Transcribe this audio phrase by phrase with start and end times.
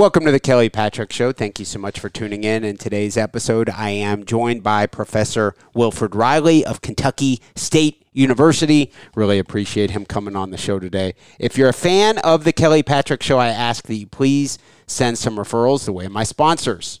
[0.00, 1.30] Welcome to the Kelly Patrick Show.
[1.30, 2.64] Thank you so much for tuning in.
[2.64, 8.92] In today's episode, I am joined by Professor Wilfred Reilly of Kentucky State University.
[9.14, 11.14] Really appreciate him coming on the show today.
[11.38, 15.18] If you're a fan of the Kelly Patrick Show, I ask that you please send
[15.18, 17.00] some referrals the way of my sponsors.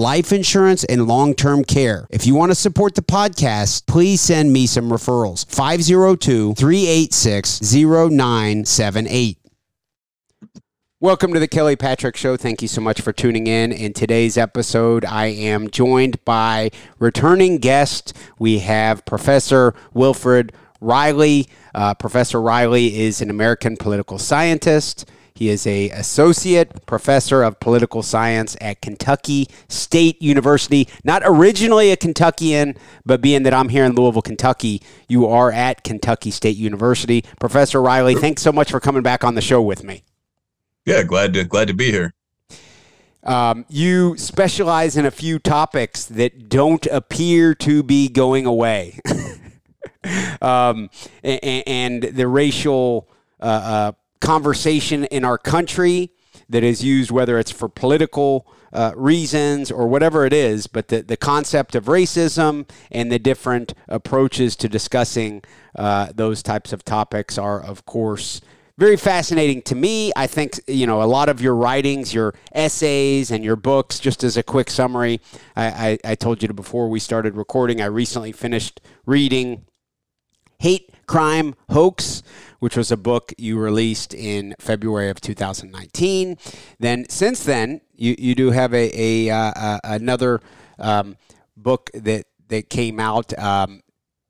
[0.01, 2.07] life insurance, and long term care.
[2.09, 5.49] If you want to support the podcast, please send me some referrals.
[5.49, 9.37] 502 386 0978.
[10.99, 12.35] Welcome to the Kelly Patrick Show.
[12.35, 13.71] Thank you so much for tuning in.
[13.71, 18.15] In today's episode, I am joined by returning guest.
[18.39, 21.47] We have Professor Wilfred Reilly.
[21.73, 25.09] Uh, Professor Reilly is an American political scientist.
[25.41, 30.87] He is a associate professor of political science at Kentucky State University.
[31.03, 32.75] Not originally a Kentuckian,
[33.07, 37.25] but being that I'm here in Louisville, Kentucky, you are at Kentucky State University.
[37.39, 40.03] Professor Reilly, thanks so much for coming back on the show with me.
[40.85, 42.13] Yeah, glad to glad to be here.
[43.23, 48.99] Um, you specialize in a few topics that don't appear to be going away,
[50.39, 50.91] um,
[51.23, 53.07] and, and, the racial
[53.39, 56.11] uh, uh, conversation in our country
[56.47, 61.01] that is used, whether it's for political uh, reasons or whatever it is, but the,
[61.01, 65.43] the concept of racism and the different approaches to discussing
[65.75, 68.41] uh, those types of topics are, of course,
[68.77, 70.11] very fascinating to me.
[70.15, 74.23] I think, you know, a lot of your writings, your essays, and your books, just
[74.23, 75.19] as a quick summary,
[75.55, 79.65] I, I, I told you before we started recording, I recently finished reading
[80.59, 82.23] Hate, Crime, Hoax
[82.61, 86.37] which was a book you released in February of 2019.
[86.79, 90.41] Then, since then, you, you do have a, a uh, uh, another
[90.77, 91.17] um,
[91.57, 93.81] book that that came out, um,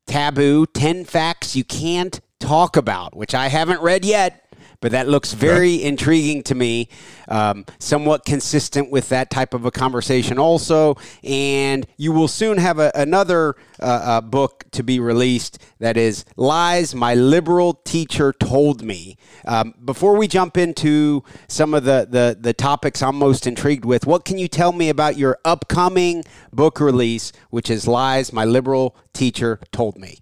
[0.07, 4.40] Taboo: Ten Facts You Can't Talk About, which I haven't read yet
[4.81, 6.89] but that looks very intriguing to me.
[7.27, 10.97] Um, somewhat consistent with that type of a conversation, also.
[11.23, 16.25] And you will soon have a, another uh, uh, book to be released that is
[16.35, 19.17] Lies My Liberal Teacher Told Me.
[19.45, 24.05] Um, before we jump into some of the, the, the topics I'm most intrigued with,
[24.05, 28.95] what can you tell me about your upcoming book release, which is Lies My Liberal
[29.13, 30.20] Teacher Told Me?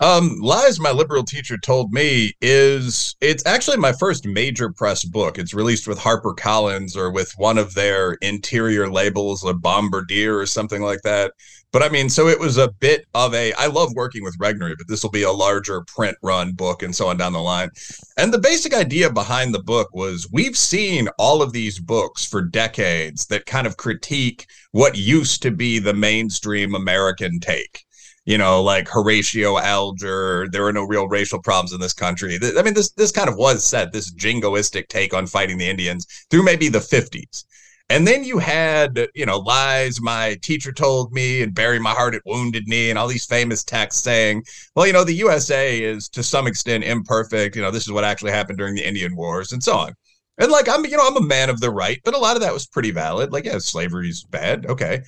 [0.00, 5.38] Um, Lies My Liberal Teacher Told Me is it's actually my first major press book.
[5.38, 10.46] It's released with Harper Collins or with one of their interior labels, a Bombardier or
[10.46, 11.32] something like that.
[11.70, 14.74] But I mean, so it was a bit of a I love working with Regnery,
[14.76, 17.70] but this will be a larger print run book and so on down the line.
[18.16, 22.42] And the basic idea behind the book was we've seen all of these books for
[22.42, 27.84] decades that kind of critique what used to be the mainstream American take
[28.24, 32.38] you know, like Horatio Alger, there are no real racial problems in this country.
[32.42, 36.06] I mean, this this kind of was said, this jingoistic take on fighting the Indians
[36.30, 37.44] through maybe the 50s.
[37.90, 42.14] And then you had, you know, lies my teacher told me and bury my heart
[42.14, 44.44] at wounded knee and all these famous texts saying,
[44.74, 47.54] well, you know, the USA is to some extent imperfect.
[47.54, 49.94] You know, this is what actually happened during the Indian Wars and so on.
[50.38, 52.42] And like I'm, you know, I'm a man of the right, but a lot of
[52.42, 53.32] that was pretty valid.
[53.32, 55.02] Like, yeah, slavery's bad, okay,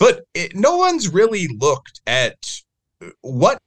[0.00, 2.34] but it, no one's really looked at
[3.00, 3.60] uh, what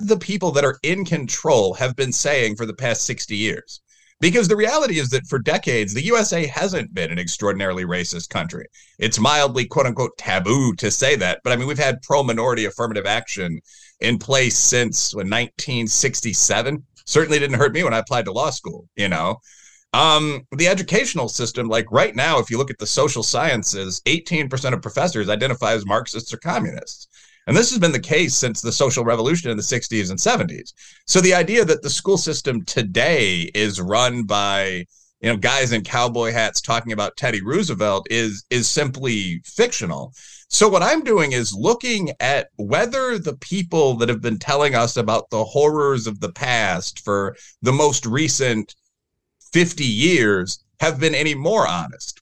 [0.00, 3.82] the people that are in control have been saying for the past 60 years.
[4.20, 8.66] Because the reality is that for decades, the USA hasn't been an extraordinarily racist country.
[8.98, 11.40] It's mildly, quote unquote, taboo to say that.
[11.44, 13.60] But I mean, we've had pro minority affirmative action
[14.00, 16.84] in place since 1967.
[17.06, 19.38] Certainly didn't hurt me when I applied to law school, you know?
[19.94, 24.74] Um, the educational system, like right now, if you look at the social sciences, 18%
[24.74, 27.08] of professors identify as Marxists or communists.
[27.46, 30.74] And this has been the case since the social revolution in the 60s and 70s.
[31.06, 34.84] So the idea that the school system today is run by
[35.20, 40.12] you know guys in cowboy hats talking about Teddy Roosevelt is is simply fictional.
[40.50, 44.98] So what I'm doing is looking at whether the people that have been telling us
[44.98, 48.74] about the horrors of the past for the most recent
[49.52, 52.20] 50 years have been any more honest.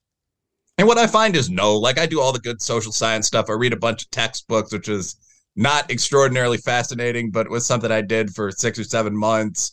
[0.79, 3.47] And what I find is no, like I do all the good social science stuff.
[3.49, 5.17] I read a bunch of textbooks, which is
[5.57, 9.73] not extraordinarily fascinating, but was something I did for six or seven months.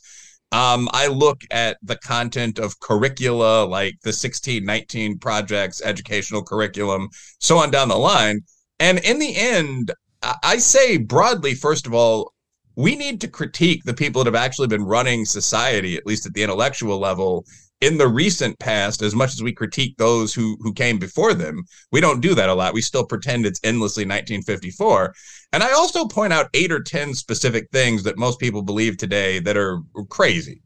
[0.53, 7.09] Um, I look at the content of curricula, like the 1619 projects, educational curriculum,
[7.39, 8.41] so on down the line.
[8.79, 9.91] And in the end,
[10.41, 12.32] I say broadly, first of all,
[12.75, 16.33] we need to critique the people that have actually been running society, at least at
[16.33, 17.45] the intellectual level,
[17.81, 21.63] in the recent past as much as we critique those who who came before them.
[21.91, 22.73] We don't do that a lot.
[22.73, 25.13] We still pretend it's endlessly 1954
[25.53, 29.39] and i also point out eight or ten specific things that most people believe today
[29.39, 30.61] that are crazy.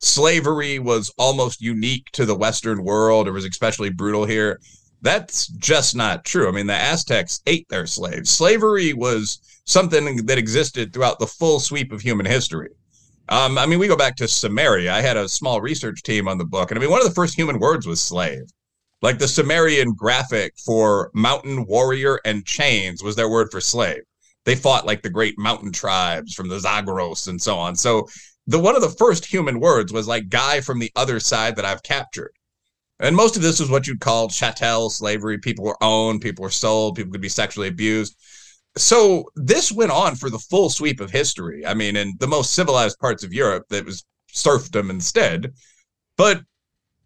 [0.00, 3.26] Slavery was almost unique to the western world.
[3.26, 4.60] It was especially brutal here.
[5.02, 6.48] That's just not true.
[6.48, 8.30] I mean the aztecs ate their slaves.
[8.30, 9.40] Slavery was
[9.70, 12.70] something that existed throughout the full sweep of human history
[13.30, 14.90] um, I mean, we go back to Sumeria.
[14.90, 17.14] I had a small research team on the book, and I mean, one of the
[17.14, 18.42] first human words was slave.
[19.02, 24.02] Like the Sumerian graphic for mountain warrior and chains was their word for slave.
[24.44, 27.76] They fought like the great mountain tribes from the Zagros and so on.
[27.76, 28.08] So
[28.48, 31.64] the one of the first human words was like guy from the other side that
[31.64, 32.32] I've captured.
[32.98, 35.38] And most of this was what you'd call chattel slavery.
[35.38, 38.16] People were owned, people were sold, people could be sexually abused
[38.76, 41.66] so this went on for the full sweep of history.
[41.66, 45.52] I mean, in the most civilized parts of Europe, that was serfdom instead.
[46.16, 46.42] But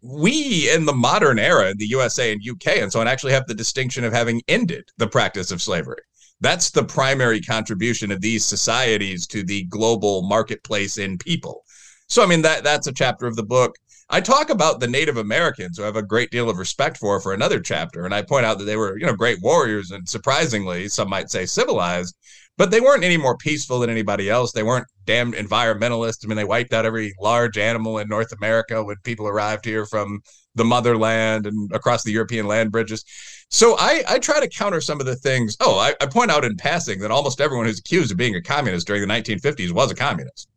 [0.01, 3.47] we in the modern era in the USA and UK and so on actually have
[3.47, 6.01] the distinction of having ended the practice of slavery.
[6.41, 11.63] That's the primary contribution of these societies to the global marketplace in people.
[12.07, 13.75] So I mean that that's a chapter of the book.
[14.09, 17.19] I talk about the Native Americans who I have a great deal of respect for
[17.19, 20.07] for another chapter, and I point out that they were, you know, great warriors and
[20.07, 22.15] surprisingly, some might say civilized,
[22.55, 24.51] but they weren't any more peaceful than anybody else.
[24.51, 26.23] They weren't damned environmentalists.
[26.23, 29.87] I mean, they wiped out every large animal in North America when people arrived here
[29.87, 30.21] from
[30.53, 33.03] the motherland and across the European land bridges.
[33.49, 35.57] So I, I try to counter some of the things.
[35.59, 38.41] Oh, I, I point out in passing that almost everyone who's accused of being a
[38.41, 40.47] communist during the 1950s was a communist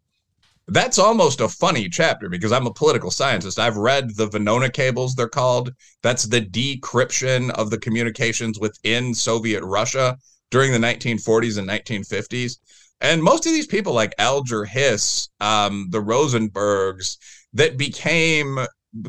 [0.68, 3.58] that's almost a funny chapter because I'm a political scientist.
[3.58, 5.72] I've read the Venona cables, they're called.
[6.02, 10.16] That's the decryption of the communications within Soviet Russia
[10.50, 12.58] during the 1940s and 1950s.
[13.00, 17.16] And most of these people, like Alger Hiss, um, the Rosenbergs,
[17.54, 18.58] that became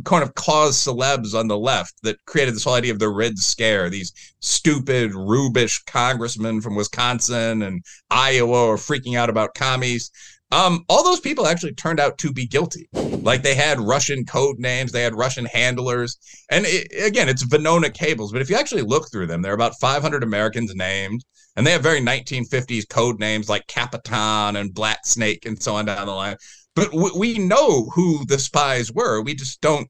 [0.04, 3.38] kind of cause celebs on the left that created this whole idea of the Red
[3.38, 3.90] Scare.
[3.90, 10.12] These stupid, rubish congressmen from Wisconsin and Iowa are freaking out about commies.
[10.52, 12.90] Um, all those people actually turned out to be guilty.
[12.94, 16.18] Like they had Russian code names, they had Russian handlers,
[16.50, 18.32] and it, again, it's Venona cables.
[18.32, 21.24] But if you actually look through them, there are about 500 Americans named,
[21.56, 25.86] and they have very 1950s code names like Capitan and Black Snake and so on
[25.86, 26.38] down the line.
[26.76, 29.22] But w- we know who the spies were.
[29.22, 29.88] We just don't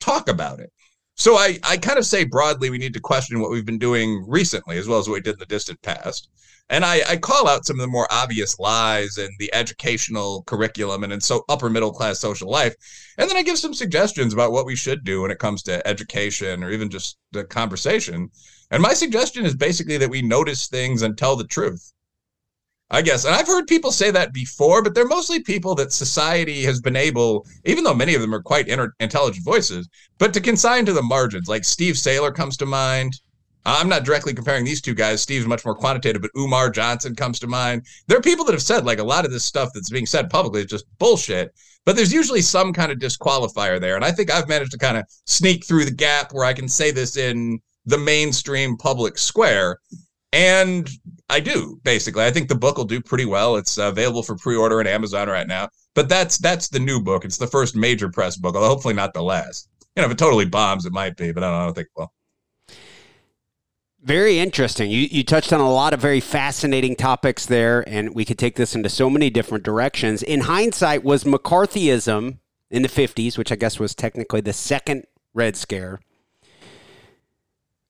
[0.00, 0.72] talk about it.
[1.22, 4.24] So I, I kind of say broadly, we need to question what we've been doing
[4.26, 6.28] recently, as well as what we did in the distant past.
[6.68, 11.04] And I, I call out some of the more obvious lies in the educational curriculum
[11.04, 12.74] and in so upper middle class social life.
[13.18, 15.86] And then I give some suggestions about what we should do when it comes to
[15.86, 18.28] education or even just the conversation.
[18.72, 21.92] And my suggestion is basically that we notice things and tell the truth.
[22.92, 23.24] I guess.
[23.24, 26.94] And I've heard people say that before, but they're mostly people that society has been
[26.94, 30.92] able, even though many of them are quite inter- intelligent voices, but to consign to
[30.92, 31.48] the margins.
[31.48, 33.14] Like Steve Sailer comes to mind
[33.64, 35.22] uh, I'm not directly comparing these two guys.
[35.22, 37.86] Steve's much more quantitative, but Umar Johnson comes to mind.
[38.08, 40.30] There are people that have said like a lot of this stuff that's being said
[40.30, 43.94] publicly is just bullshit, but there's usually some kind of disqualifier there.
[43.94, 46.68] And I think I've managed to kind of sneak through the gap where I can
[46.68, 49.78] say this in the mainstream public square.
[50.32, 50.88] And
[51.32, 52.24] I do basically.
[52.24, 53.56] I think the book will do pretty well.
[53.56, 55.70] It's available for pre-order at Amazon right now.
[55.94, 57.24] But that's that's the new book.
[57.24, 59.68] It's the first major press book, although hopefully not the last.
[59.96, 61.88] You know, if it totally bombs, it might be, but I don't, I don't think
[61.88, 62.12] it will.
[64.02, 64.90] Very interesting.
[64.90, 68.56] You, you touched on a lot of very fascinating topics there, and we could take
[68.56, 70.22] this into so many different directions.
[70.22, 72.38] In hindsight, was McCarthyism
[72.70, 76.00] in the 50s, which I guess was technically the second Red Scare,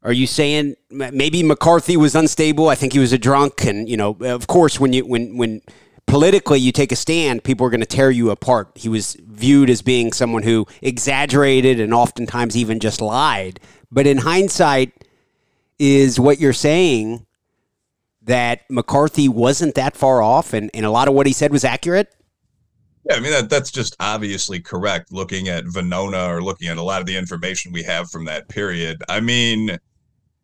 [0.02, 2.68] are you saying maybe McCarthy was unstable?
[2.68, 5.36] I think he was a drunk, and you know, uh, of course, when you when
[5.36, 5.62] when
[6.06, 8.70] politically you take a stand, people are going to tear you apart.
[8.74, 13.60] He was viewed as being someone who exaggerated and oftentimes even just lied.
[13.90, 14.92] But in hindsight,
[15.78, 17.26] is what you're saying
[18.22, 21.64] that McCarthy wasn't that far off and, and a lot of what he said was
[21.64, 22.14] accurate?
[23.04, 26.82] Yeah, I mean that that's just obviously correct looking at Venona or looking at a
[26.82, 29.02] lot of the information we have from that period.
[29.08, 29.76] I mean,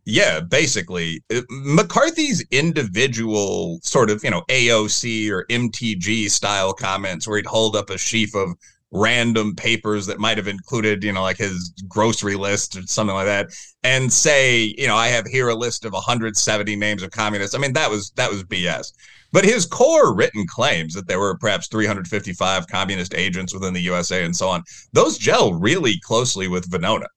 [0.08, 7.36] yeah, basically uh, McCarthy's individual sort of, you know, AOC or MTG style comments where
[7.36, 8.54] he'd hold up a sheaf of
[8.90, 13.26] random papers that might have included, you know, like his grocery list or something like
[13.26, 13.48] that,
[13.82, 17.54] and say, you know, I have here a list of 170 names of communists.
[17.54, 18.94] I mean, that was that was BS.
[19.30, 24.24] But his core written claims that there were perhaps 355 communist agents within the USA
[24.24, 24.62] and so on,
[24.94, 27.08] those gel really closely with Venona.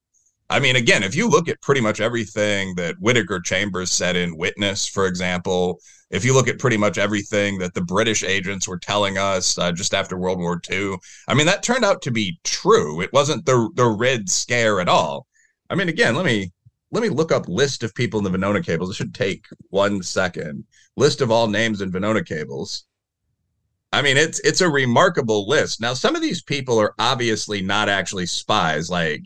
[0.52, 4.36] I mean, again, if you look at pretty much everything that Whittaker Chambers said in
[4.36, 5.80] Witness, for example,
[6.10, 9.72] if you look at pretty much everything that the British agents were telling us uh,
[9.72, 10.98] just after World War II,
[11.30, 13.00] I mean, that turned out to be true.
[13.00, 15.26] It wasn't the the Red Scare at all.
[15.70, 16.52] I mean, again, let me
[16.92, 18.92] let me look up list of people in the Venona cables.
[18.92, 20.66] It should take one second.
[20.98, 22.84] List of all names in Venona cables.
[23.94, 25.80] I mean, it's it's a remarkable list.
[25.80, 29.24] Now, some of these people are obviously not actually spies, like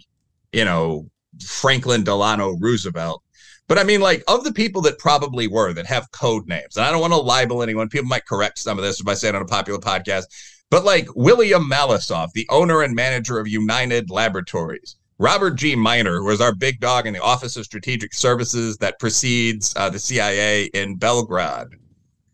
[0.54, 1.10] you know
[1.44, 3.24] Franklin Delano Roosevelt.
[3.68, 6.86] But I mean, like, of the people that probably were that have code names, and
[6.86, 7.90] I don't want to libel anyone.
[7.90, 10.26] People might correct some of this by saying on a popular podcast,
[10.70, 15.76] but like William Malisoff, the owner and manager of United Laboratories, Robert G.
[15.76, 19.90] Miner, who was our big dog in the Office of Strategic Services that precedes uh,
[19.90, 21.68] the CIA in Belgrade,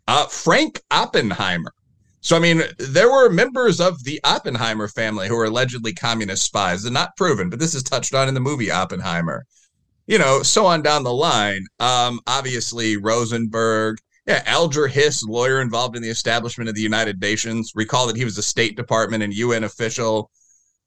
[0.07, 1.73] uh, Frank Oppenheimer,
[2.21, 6.85] so, I mean, there were members of the Oppenheimer family who were allegedly communist spies
[6.85, 9.43] and not proven, but this is touched on in the movie Oppenheimer.
[10.05, 11.65] You know, so on down the line.
[11.79, 13.97] Um, obviously, Rosenberg,
[14.27, 17.71] yeah, Alger Hiss, lawyer involved in the establishment of the United Nations.
[17.73, 20.29] Recall that he was a State Department and UN official.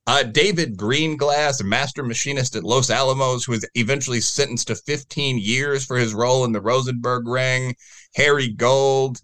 [0.06, 5.38] Uh, David Greenglass, a master machinist at Los Alamos, who was eventually sentenced to 15
[5.38, 7.74] years for his role in the Rosenberg ring.
[8.14, 9.18] Harry Gold.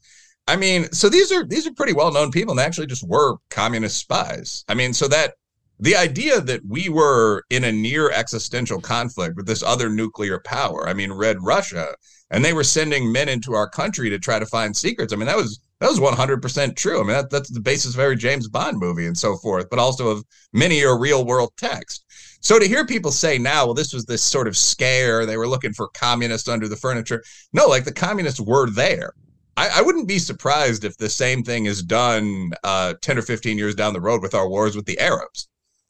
[0.51, 3.07] I mean, so these are these are pretty well known people, and they actually just
[3.07, 4.65] were communist spies.
[4.69, 5.35] I mean, so that
[5.79, 10.89] the idea that we were in a near existential conflict with this other nuclear power,
[10.89, 11.95] I mean, Red Russia,
[12.33, 15.13] and they were sending men into our country to try to find secrets.
[15.13, 16.97] I mean, that was that was 100% true.
[16.99, 19.79] I mean, that, that's the basis of every James Bond movie and so forth, but
[19.79, 22.05] also of many a real world text.
[22.41, 25.49] So to hear people say now, well, this was this sort of scare, they were
[25.49, 27.23] looking for communists under the furniture.
[27.53, 29.15] No, like the communists were there.
[29.61, 33.59] I, I, wouldn't be surprised if the same thing is done uh, 10 or 15
[33.59, 35.49] years down the road with our wars with the Arabs.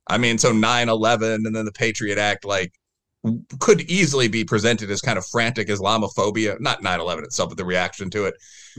[0.09, 2.73] I mean, so 9 11 and then the Patriot Act, like,
[3.61, 7.65] could easily be presented as kind of frantic Islamophobia, not 9 11 itself, but the
[7.65, 8.35] reaction to it.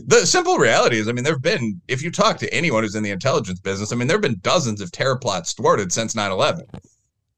[0.08, 2.96] The simple reality is, I mean, there have been, if you talk to anyone who's
[2.96, 6.16] in the intelligence business, I mean, there have been dozens of terror plots thwarted since
[6.16, 6.66] 9 11.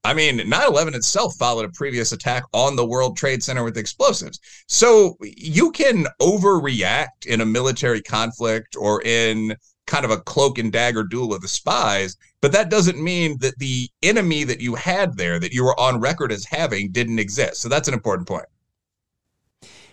[0.04, 3.78] I mean, 9 11 itself followed a previous attack on the World Trade Center with
[3.78, 4.38] explosives.
[4.68, 9.56] So you can overreact in a military conflict or in
[9.86, 13.58] kind of a cloak and dagger duel of the spies, but that doesn't mean that
[13.58, 17.60] the enemy that you had there, that you were on record as having, didn't exist.
[17.60, 18.46] So that's an important point.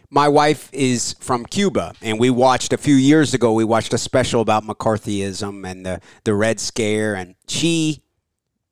[0.10, 3.54] My wife is from Cuba, and we watched a few years ago.
[3.54, 8.04] We watched a special about McCarthyism and the the Red Scare, and she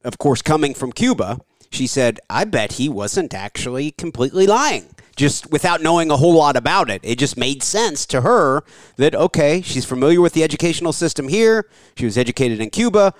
[0.03, 1.39] of course, coming from Cuba,
[1.71, 4.87] she said, I bet he wasn't actually completely lying.
[5.15, 7.01] Just without knowing a whole lot about it.
[7.03, 8.63] It just made sense to her
[8.95, 11.69] that, okay, she's familiar with the educational system here.
[11.97, 13.13] She was educated in Cuba.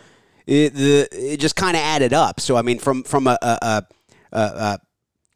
[0.48, 2.39] It, the, it just kind of added up.
[2.39, 3.83] So, I mean, from, from a, a,
[4.31, 4.79] a, a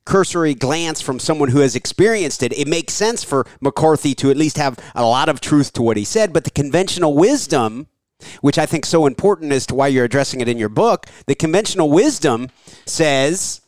[0.05, 4.38] cursory glance from someone who has experienced it, it makes sense for McCarthy to at
[4.38, 6.31] least have a lot of truth to what he said.
[6.31, 7.88] But the conventional wisdom
[8.41, 11.08] which I think so important as to why you're addressing it in your book.
[11.27, 12.50] The conventional wisdom
[12.86, 13.62] says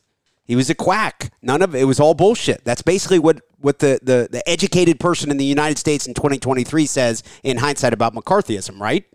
[0.45, 1.31] He was a quack.
[1.41, 2.63] None of it was all bullshit.
[2.63, 6.85] That's basically what what the, the, the educated person in the United States in 2023
[6.85, 9.05] says in hindsight about McCarthyism, right?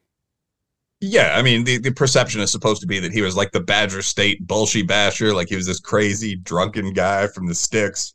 [1.01, 3.61] Yeah, I mean the, the perception is supposed to be that he was like the
[3.61, 8.13] Badger State bullshit basher, like he was this crazy drunken guy from the sticks.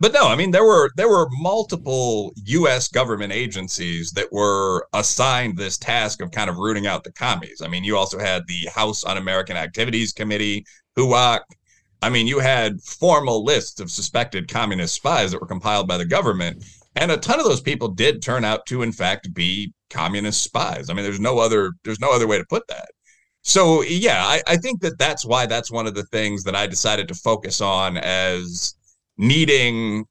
[0.00, 2.88] But no, I mean there were there were multiple U.S.
[2.88, 7.60] government agencies that were assigned this task of kind of rooting out the commies.
[7.62, 10.64] I mean, you also had the House Un-American Activities Committee,
[10.96, 11.40] HUAC.
[12.00, 16.04] I mean, you had formal lists of suspected communist spies that were compiled by the
[16.04, 16.64] government,
[16.94, 20.90] and a ton of those people did turn out to, in fact, be communist spies.
[20.90, 22.90] I mean, there's no other there's no other way to put that.
[23.42, 26.68] So yeah, I, I think that that's why that's one of the things that I
[26.68, 28.74] decided to focus on as
[29.18, 30.06] needing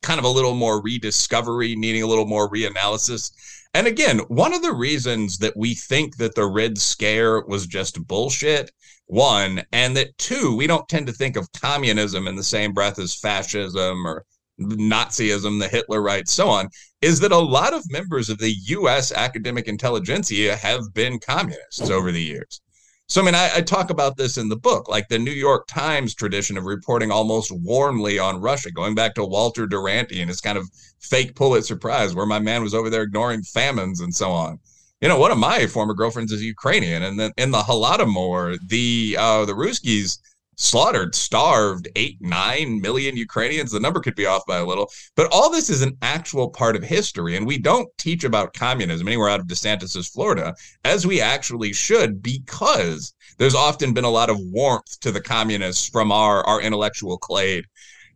[0.00, 3.32] kind of a little more rediscovery, needing a little more reanalysis.
[3.74, 8.06] And again, one of the reasons that we think that the Red Scare was just
[8.06, 8.70] bullshit,
[9.06, 12.98] one, and that two, we don't tend to think of communism in the same breath
[12.98, 14.24] as fascism or
[14.60, 16.68] Nazism, the Hitler right, so on,
[17.00, 19.10] is that a lot of members of the U.S.
[19.10, 22.60] academic intelligentsia have been communists over the years.
[23.08, 25.66] So, I mean, I, I, talk about this in the book, like the New York
[25.66, 30.40] Times tradition of reporting almost warmly on Russia, going back to Walter Duranty and his
[30.40, 34.30] kind of fake Pulitzer Prize, where my man was over there ignoring famines and so
[34.30, 34.58] on.
[35.02, 39.16] You know, one of my former girlfriends is Ukrainian, and then in the Holodomor, the
[39.18, 40.18] uh, the Ruskies
[40.56, 43.70] slaughtered, starved eight, nine million Ukrainians.
[43.72, 46.76] The number could be off by a little, but all this is an actual part
[46.76, 47.36] of history.
[47.36, 50.54] And we don't teach about communism anywhere out of DeSantis's Florida,
[50.84, 55.88] as we actually should, because there's often been a lot of warmth to the communists
[55.88, 57.64] from our, our intellectual clade.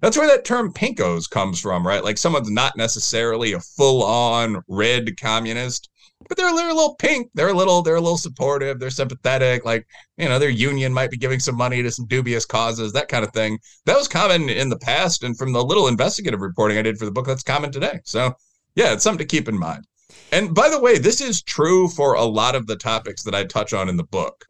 [0.00, 2.04] That's where that term pinkos comes from, right?
[2.04, 5.88] Like someone's not necessarily a full on red communist,
[6.28, 7.30] but they're, they're a little pink.
[7.34, 8.78] They're a little they're a little supportive.
[8.78, 9.64] They're sympathetic.
[9.64, 13.08] Like you know, their union might be giving some money to some dubious causes, that
[13.08, 13.58] kind of thing.
[13.84, 17.04] That was common in the past, and from the little investigative reporting I did for
[17.04, 18.00] the book, that's common today.
[18.04, 18.34] So
[18.74, 19.86] yeah, it's something to keep in mind.
[20.32, 23.44] And by the way, this is true for a lot of the topics that I
[23.44, 24.44] touch on in the book.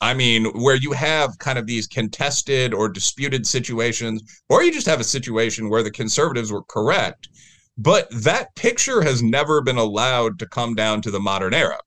[0.00, 4.86] I mean, where you have kind of these contested or disputed situations, or you just
[4.86, 7.28] have a situation where the conservatives were correct
[7.76, 11.78] but that picture has never been allowed to come down to the modern era.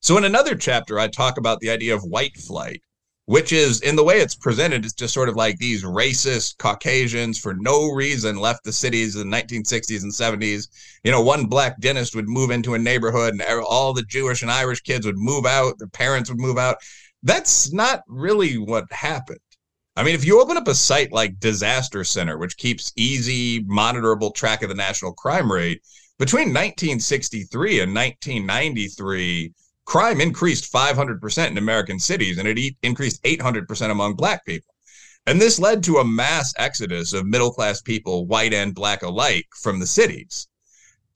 [0.00, 2.82] So, in another chapter, I talk about the idea of white flight,
[3.24, 7.38] which is in the way it's presented, it's just sort of like these racist Caucasians
[7.38, 10.68] for no reason left the cities in the 1960s and 70s.
[11.02, 14.42] You know, one black dentist would move into a neighborhood and er, all the Jewish
[14.42, 16.76] and Irish kids would move out, their parents would move out.
[17.24, 19.40] That's not really what happened.
[19.98, 24.34] I mean, if you open up a site like Disaster Center, which keeps easy, monitorable
[24.34, 25.80] track of the national crime rate,
[26.18, 29.54] between 1963 and 1993,
[29.86, 34.74] crime increased 500% in American cities and it increased 800% among black people.
[35.26, 39.46] And this led to a mass exodus of middle class people, white and black alike,
[39.62, 40.46] from the cities.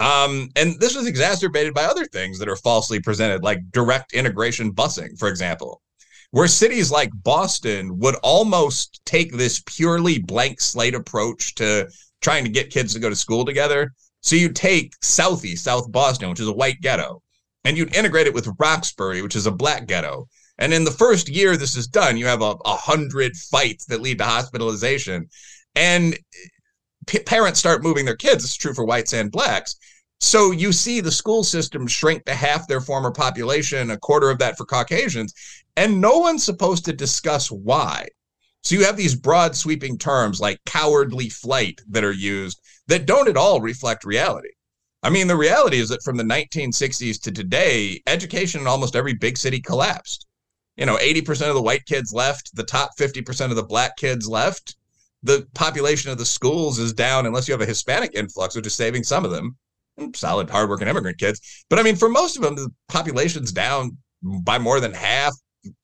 [0.00, 4.72] Um, and this was exacerbated by other things that are falsely presented, like direct integration
[4.72, 5.82] busing, for example
[6.30, 11.88] where cities like Boston would almost take this purely blank slate approach to
[12.20, 13.92] trying to get kids to go to school together.
[14.20, 17.22] So you take Southeast, South Boston, which is a white ghetto,
[17.64, 20.28] and you'd integrate it with Roxbury, which is a black ghetto.
[20.58, 24.02] And in the first year this is done, you have a, a hundred fights that
[24.02, 25.28] lead to hospitalization.
[25.74, 26.18] And
[27.06, 28.44] p- parents start moving their kids.
[28.44, 29.76] It's true for whites and blacks.
[30.20, 34.38] So you see the school system shrink to half their former population, a quarter of
[34.40, 35.32] that for Caucasians,
[35.80, 38.06] and no one's supposed to discuss why.
[38.62, 43.28] So you have these broad sweeping terms like cowardly flight that are used that don't
[43.28, 44.50] at all reflect reality.
[45.02, 49.14] I mean, the reality is that from the 1960s to today, education in almost every
[49.14, 50.26] big city collapsed.
[50.76, 54.28] You know, 80% of the white kids left, the top 50% of the black kids
[54.28, 54.76] left.
[55.22, 58.74] The population of the schools is down unless you have a Hispanic influx, which is
[58.74, 59.56] saving some of them.
[60.14, 61.64] Solid, hardworking immigrant kids.
[61.70, 65.32] But I mean, for most of them, the population's down by more than half,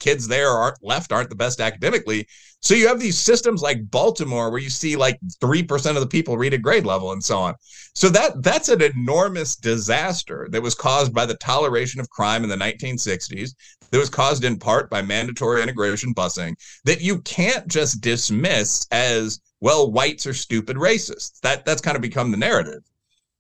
[0.01, 2.27] kids there aren't left aren't the best academically.
[2.61, 6.37] So you have these systems like Baltimore where you see like 3% of the people
[6.37, 7.55] read at grade level and so on.
[7.95, 12.51] So that that's an enormous disaster that was caused by the toleration of crime in
[12.51, 13.55] the 1960s
[13.91, 19.41] that was caused in part by mandatory integration busing that you can't just dismiss as
[19.61, 21.41] well whites are stupid racists.
[21.41, 22.83] That that's kind of become the narrative.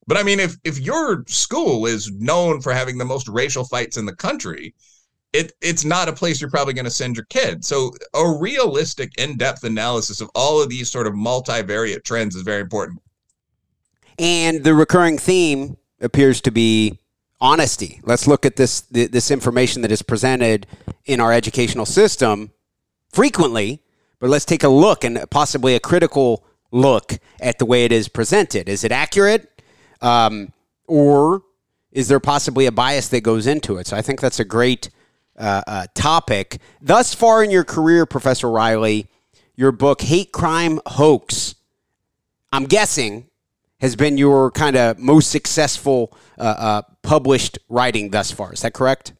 [0.06, 3.96] But I mean if if your school is known for having the most racial fights
[3.96, 4.74] in the country,
[5.36, 7.64] it it's not a place you're probably going to send your kid.
[7.64, 12.60] So a realistic, in-depth analysis of all of these sort of multivariate trends is very
[12.60, 13.00] important.
[14.18, 16.98] And the recurring theme appears to be
[17.40, 18.00] honesty.
[18.04, 20.66] Let's look at this this information that is presented
[21.04, 22.50] in our educational system
[23.12, 23.82] frequently
[24.18, 28.08] but let's take a look and possibly a critical look at the way it is
[28.08, 28.68] presented.
[28.68, 29.62] Is it accurate?
[30.00, 30.52] Um,
[30.86, 31.42] or
[31.92, 33.86] is there possibly a bias that goes into it?
[33.86, 34.90] So I think that's a great
[35.38, 36.58] uh, uh, topic.
[36.80, 39.06] Thus far in your career, Professor Reilly,
[39.54, 41.54] your book, Hate Crime Hoax,
[42.52, 43.28] I'm guessing
[43.80, 48.52] has been your kind of most successful uh, uh, published writing thus far.
[48.52, 49.12] Is that correct?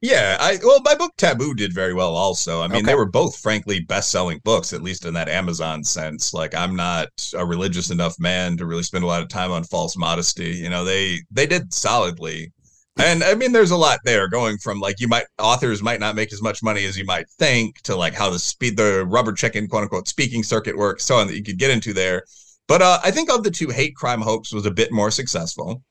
[0.00, 2.16] Yeah, I well, my book Taboo did very well.
[2.16, 2.86] Also, I mean, okay.
[2.86, 6.34] they were both frankly best-selling books, at least in that Amazon sense.
[6.34, 9.62] Like, I'm not a religious enough man to really spend a lot of time on
[9.62, 10.50] false modesty.
[10.50, 12.50] You know, they they did solidly,
[12.98, 16.14] and I mean, there's a lot there going from like you might authors might not
[16.14, 19.32] make as much money as you might think to like how the speed the rubber
[19.32, 22.24] chicken quote unquote speaking circuit works, so on that you could get into there.
[22.68, 25.82] But uh, I think of the two, hate crime hoax was a bit more successful.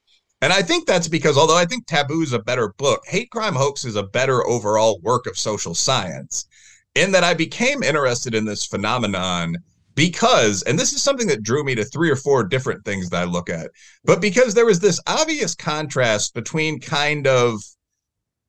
[0.41, 3.53] And I think that's because although I think Taboo is a better book, Hate Crime
[3.53, 6.47] Hoax is a better overall work of social science.
[6.95, 9.57] In that I became interested in this phenomenon
[10.01, 13.21] because, and this is something that drew me to three or four different things that
[13.21, 13.69] I look at,
[14.03, 17.61] but because there was this obvious contrast between kind of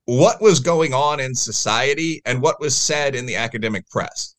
[0.06, 4.34] what was going on in society and what was said in the academic press.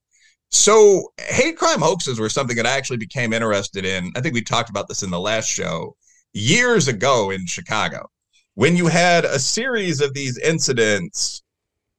[0.49, 4.11] So, hate crime hoaxes were something that I actually became interested in.
[4.15, 5.95] I think we talked about this in the last show
[6.33, 8.09] years ago in Chicago
[8.55, 11.43] when you had a series of these incidents,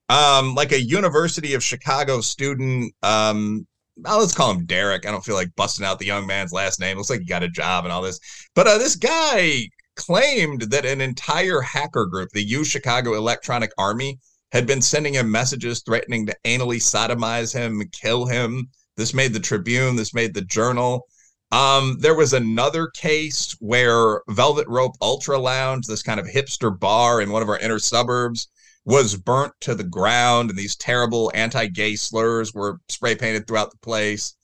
[0.09, 3.65] um, like a University of Chicago student, um,
[3.97, 5.05] let's call him Derek.
[5.05, 6.97] I don't feel like busting out the young man's last name.
[6.97, 8.19] Looks like he got a job and all this.
[8.53, 14.19] But uh, this guy claimed that an entire hacker group, the U Chicago Electronic Army,
[14.51, 18.67] had been sending him messages threatening to anally sodomize him, kill him.
[18.97, 19.95] This made the Tribune.
[19.95, 21.07] This made the Journal.
[21.51, 27.21] Um, there was another case where Velvet Rope Ultra Lounge, this kind of hipster bar
[27.21, 28.49] in one of our inner suburbs,
[28.85, 33.77] was burnt to the ground, and these terrible anti-gay slurs were spray painted throughout the
[33.77, 34.35] place.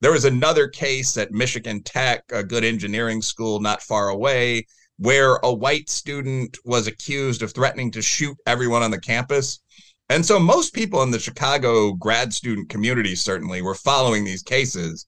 [0.00, 5.36] There was another case at Michigan Tech, a good engineering school not far away, where
[5.42, 9.60] a white student was accused of threatening to shoot everyone on the campus.
[10.08, 15.06] And so most people in the Chicago grad student community certainly were following these cases.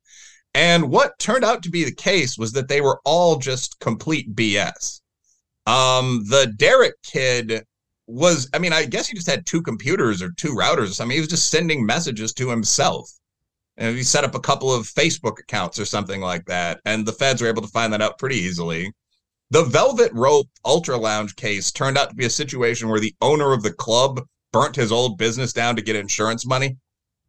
[0.54, 4.34] And what turned out to be the case was that they were all just complete
[4.36, 5.00] BS.
[5.66, 7.64] Um, the Derek kid
[8.12, 11.14] was, I mean, I guess he just had two computers or two routers or something.
[11.14, 13.10] He was just sending messages to himself.
[13.78, 16.80] And he set up a couple of Facebook accounts or something like that.
[16.84, 18.92] And the feds were able to find that out pretty easily.
[19.50, 23.52] The Velvet Rope Ultra Lounge case turned out to be a situation where the owner
[23.52, 24.20] of the club
[24.52, 26.76] burnt his old business down to get insurance money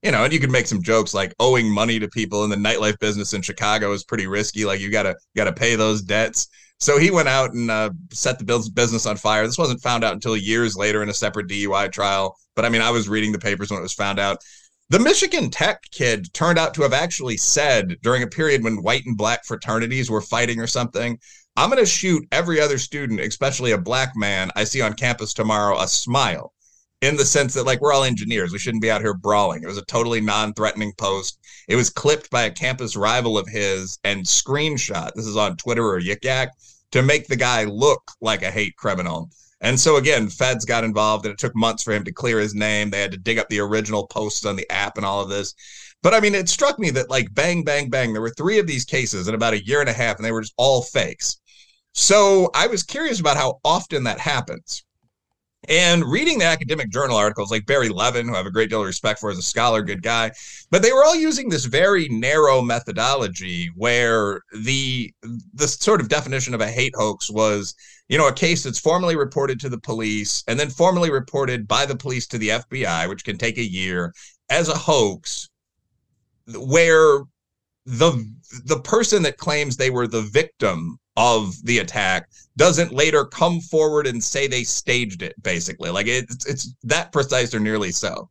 [0.04, 2.58] you know, and you can make some jokes like owing money to people in the
[2.58, 4.65] nightlife business in Chicago is pretty risky.
[4.65, 6.50] Like you gotta gotta pay those debts.
[6.84, 9.48] So he went out and uh, set the business on fire.
[9.48, 12.36] This wasn't found out until years later in a separate DUI trial.
[12.58, 14.43] But I mean, I was reading the papers when it was found out.
[14.89, 19.06] The Michigan Tech kid turned out to have actually said during a period when white
[19.06, 21.17] and black fraternities were fighting or something,
[21.56, 25.34] I'm going to shoot every other student, especially a black man I see on campus
[25.34, 26.52] tomorrow, a smile
[27.04, 29.67] in the sense that like we're all engineers we shouldn't be out here brawling it
[29.67, 34.24] was a totally non-threatening post it was clipped by a campus rival of his and
[34.24, 36.52] screenshot this is on twitter or yik yak
[36.94, 39.28] to make the guy look like a hate criminal.
[39.62, 42.54] And so again feds got involved and it took months for him to clear his
[42.54, 42.92] name.
[42.92, 45.56] They had to dig up the original posts on the app and all of this.
[46.04, 48.68] But i mean it struck me that like bang bang bang there were three of
[48.68, 51.40] these cases in about a year and a half and they were just all fakes.
[51.94, 54.84] So i was curious about how often that happens
[55.69, 58.82] and reading the academic journal articles like Barry Levin, who I have a great deal
[58.82, 60.32] of respect for as a scholar, good guy,
[60.71, 65.13] but they were all using this very narrow methodology where the
[65.54, 67.76] the sort of definition of a hate hoax was,
[68.10, 71.86] you know, a case that's formally reported to the police and then formally reported by
[71.86, 74.13] the police to the FBI, which can take a year,
[74.49, 75.49] as a hoax,
[76.58, 77.21] where
[77.86, 78.12] the
[78.65, 84.08] the person that claims they were the victim of the attack doesn't later come forward
[84.08, 85.89] and say they staged it basically.
[85.89, 88.30] Like it's it's that precise or nearly so.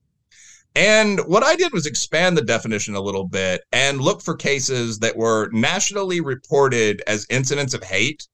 [0.74, 4.98] And what i did was expand the definition a little bit and look for cases
[5.00, 8.26] that were nationally reported as incidents of hate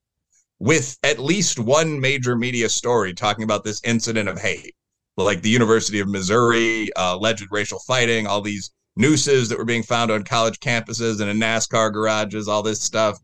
[0.60, 4.74] with at least one major media story talking about this incident of hate.
[5.16, 9.82] Like the university of missouri uh, alleged racial fighting all these nooses that were being
[9.82, 13.18] found on college campuses and in nascar garages all this stuff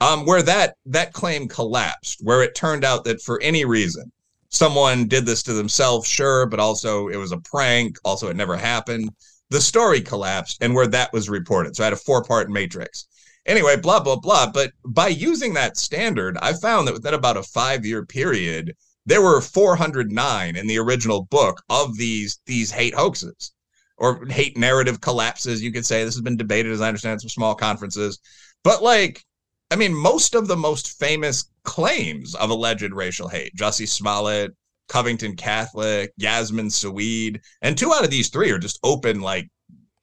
[0.00, 4.10] um, where that that claim collapsed, where it turned out that for any reason
[4.50, 7.98] someone did this to themselves, sure, but also it was a prank.
[8.04, 9.10] Also, it never happened.
[9.50, 11.76] The story collapsed, and where that was reported.
[11.76, 13.06] So I had a four part matrix.
[13.46, 14.50] Anyway, blah blah blah.
[14.50, 18.74] But by using that standard, I found that within about a five year period,
[19.06, 23.52] there were 409 in the original book of these these hate hoaxes.
[23.96, 25.62] or hate narrative collapses.
[25.62, 28.18] You could say this has been debated, as I understand, at some small conferences.
[28.64, 29.24] But like,
[29.70, 34.54] I mean, most of the most famous claims of alleged racial hate, Jussie Smollett,
[34.88, 39.48] Covington Catholic, Yasmin Seweid, and two out of these three are just open like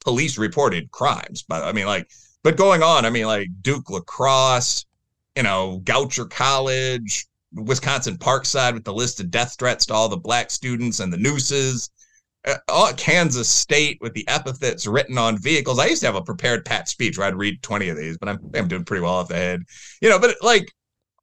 [0.00, 1.42] police reported crimes.
[1.48, 2.08] But I mean, like,
[2.44, 4.86] but going on, I mean, like Duke lacrosse,
[5.34, 10.16] you know, Goucher College, Wisconsin Parkside with the list of death threats to all the
[10.16, 11.90] black students and the nooses.
[12.46, 15.78] Uh, Kansas State with the epithets written on vehicles.
[15.78, 18.28] I used to have a prepared pat speech where I'd read 20 of these, but
[18.28, 19.62] I'm, I'm doing pretty well off the head.
[20.00, 20.72] You know, but like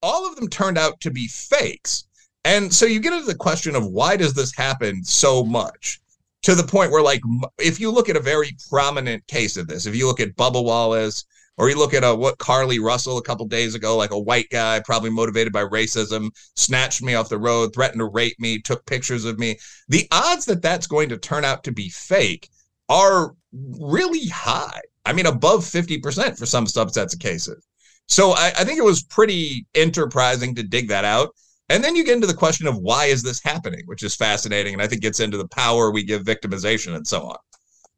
[0.01, 2.03] all of them turned out to be fakes.
[2.45, 5.99] And so you get into the question of why does this happen so much?
[6.43, 7.21] To the point where, like,
[7.57, 10.61] if you look at a very prominent case of this, if you look at Bubba
[10.61, 11.23] Wallace,
[11.57, 14.19] or you look at a, uh, what Carlee Russell a couple days ago, like a
[14.19, 18.59] white guy, probably motivated by racism, snatched me off the road, threatened to rape me,
[18.59, 19.57] took pictures of me.
[19.87, 22.49] The odds that that's going to turn out to be fake
[22.89, 24.81] are really high.
[25.05, 27.63] I mean, above 50% for some subsets of cases.
[28.07, 31.35] So I, I think it was pretty enterprising to dig that out.
[31.69, 34.73] And then you get into the question of why is this happening, which is fascinating,
[34.73, 37.37] and I think gets into the power we give victimization and so on.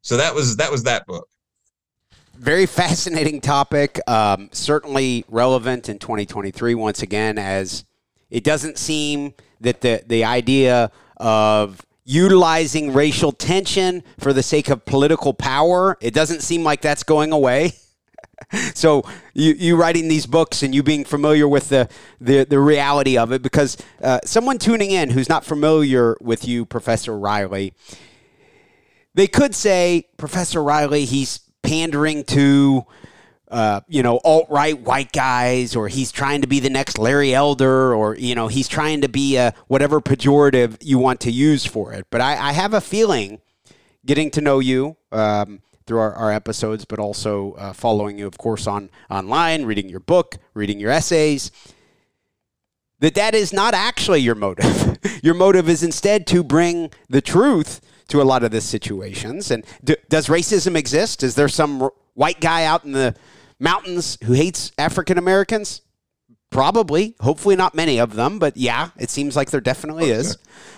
[0.01, 1.27] So that was that was that book.
[2.37, 3.99] Very fascinating topic.
[4.07, 7.85] Um, certainly relevant in 2023 once again, as
[8.29, 14.85] it doesn't seem that the the idea of utilizing racial tension for the sake of
[14.85, 17.73] political power, it doesn't seem like that's going away.
[18.75, 21.89] so you, you writing these books and you being familiar with the,
[22.21, 26.65] the, the reality of it because uh, someone tuning in who's not familiar with you
[26.65, 27.73] professor Reilly
[29.13, 32.85] they could say professor Reilly he's pandering to
[33.49, 37.93] uh, you know alt-right white guys or he's trying to be the next larry elder
[37.93, 41.93] or you know he's trying to be a whatever pejorative you want to use for
[41.93, 43.39] it but i, I have a feeling
[44.05, 48.37] getting to know you um, through our, our episodes, but also uh, following you, of
[48.37, 51.51] course, on online, reading your book, reading your essays.
[52.99, 54.97] That that is not actually your motive.
[55.23, 59.51] your motive is instead to bring the truth to a lot of the situations.
[59.51, 61.23] And d- does racism exist?
[61.23, 63.15] Is there some r- white guy out in the
[63.59, 65.81] mountains who hates African Americans?
[66.51, 70.37] Probably, hopefully not many of them, but yeah, it seems like there definitely is.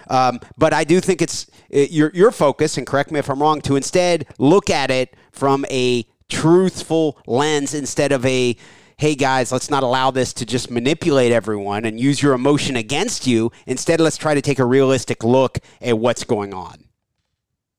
[0.09, 3.39] Um, but I do think it's it, your your focus, and correct me if I'm
[3.39, 8.57] wrong, to instead look at it from a truthful lens instead of a
[8.97, 13.27] hey guys, let's not allow this to just manipulate everyone and use your emotion against
[13.27, 13.51] you.
[13.67, 16.86] Instead, let's try to take a realistic look at what's going on.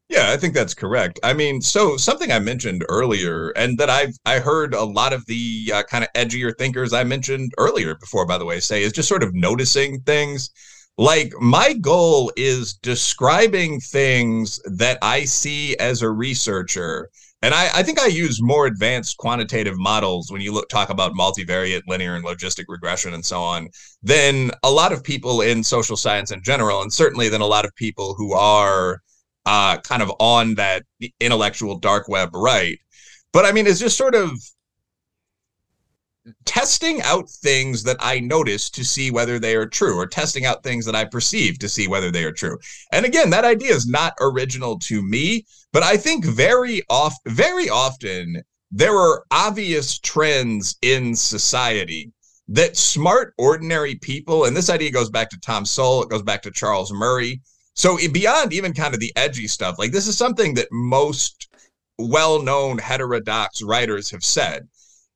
[0.09, 1.21] Yeah, I think that's correct.
[1.23, 5.27] I mean, so something I mentioned earlier, and that I've I heard a lot of
[5.27, 8.93] the uh, kind of edgier thinkers I mentioned earlier before, by the way, say is
[8.93, 10.51] just sort of noticing things.
[10.97, 17.11] Like my goal is describing things that I see as a researcher,
[17.43, 21.13] and I, I think I use more advanced quantitative models when you look talk about
[21.13, 23.69] multivariate, linear, and logistic regression and so on
[24.03, 27.67] than a lot of people in social science in general, and certainly than a lot
[27.67, 29.03] of people who are
[29.49, 30.85] uh, kind of on that
[31.21, 32.79] intellectual dark web right.
[33.33, 34.31] But I mean, it's just sort of
[36.45, 40.63] testing out things that I notice to see whether they are true, or testing out
[40.63, 42.59] things that I perceive to see whether they are true.
[42.93, 47.71] And again, that idea is not original to me, but I think very off, very
[47.71, 52.13] often there are obvious trends in society
[52.49, 56.43] that smart, ordinary people, and this idea goes back to Tom Sowell, it goes back
[56.43, 57.41] to Charles Murray,
[57.79, 61.49] so beyond even kind of the edgy stuff, like this is something that most
[61.97, 64.67] well-known heterodox writers have said.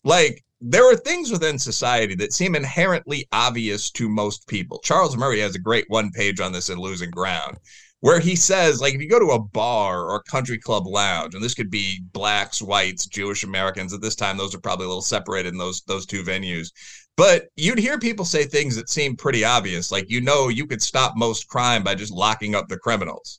[0.04, 4.78] Like there are things within society that seem inherently obvious to most people.
[4.78, 7.56] Charles Murray has a great one page on this in Losing Ground,
[8.02, 11.36] where he says, like, if you go to a bar or a country club lounge,
[11.36, 14.88] and this could be blacks, whites, Jewish Americans, at this time, those are probably a
[14.88, 16.72] little separated in those those two venues.
[17.16, 20.82] But you'd hear people say things that seem pretty obvious, like you know you could
[20.82, 23.38] stop most crime by just locking up the criminals.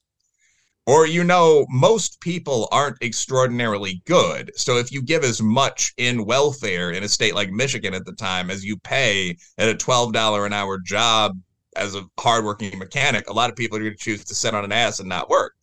[0.86, 4.50] Or you know most people aren't extraordinarily good.
[4.56, 8.14] So if you give as much in welfare in a state like Michigan at the
[8.14, 11.38] time as you pay at a $12 an hour job
[11.76, 14.64] as a hardworking mechanic, a lot of people are going to choose to sit on
[14.64, 15.54] an ass and not work.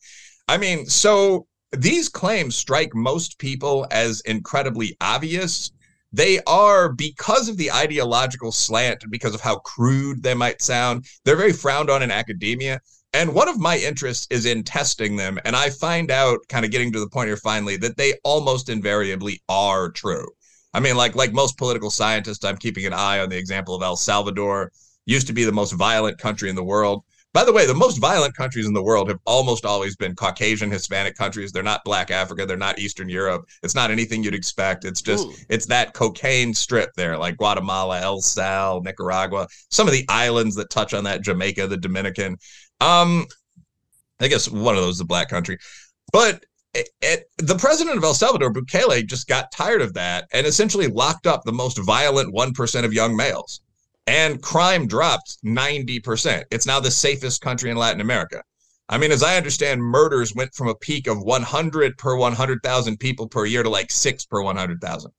[0.48, 5.70] I mean, so these claims strike most people as incredibly obvious.
[6.12, 11.06] They are because of the ideological slant and because of how crude they might sound.
[11.24, 12.80] They're very frowned on in academia.
[13.12, 16.70] And one of my interests is in testing them and i find out kind of
[16.70, 20.28] getting to the point here finally that they almost invariably are true.
[20.74, 23.82] I mean like like most political scientists i'm keeping an eye on the example of
[23.82, 24.70] el salvador
[25.10, 27.98] used to be the most violent country in the world By the way, the most
[27.98, 31.52] violent countries in the world have almost always been Caucasian, Hispanic countries.
[31.52, 32.44] They're not Black Africa.
[32.44, 33.44] They're not Eastern Europe.
[33.62, 34.84] It's not anything you'd expect.
[34.84, 35.34] It's just, Ooh.
[35.48, 40.70] it's that cocaine strip there, like Guatemala, El Sal, Nicaragua, some of the islands that
[40.70, 42.36] touch on that, Jamaica, the Dominican.
[42.80, 43.26] Um,
[44.20, 45.56] I guess one of those is a black country.
[46.12, 46.44] But
[46.74, 50.88] it, it, the president of El Salvador, Bukele, just got tired of that and essentially
[50.88, 53.60] locked up the most violent 1% of young males
[54.10, 56.42] and crime dropped 90%.
[56.50, 58.42] It's now the safest country in Latin America.
[58.88, 63.28] I mean, as I understand, murders went from a peak of 100 per 100,000 people
[63.28, 65.12] per year to like six per 100,000.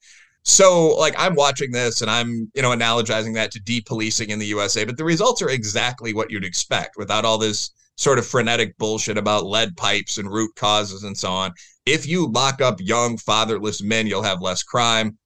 [0.44, 4.46] So, like, I'm watching this and I'm, you know, analogizing that to depolicing in the
[4.48, 8.78] USA, but the results are exactly what you'd expect without all this sort of frenetic
[8.78, 11.54] bullshit about lead pipes and root causes and so on.
[11.86, 15.18] If you lock up young fatherless men, you'll have less crime.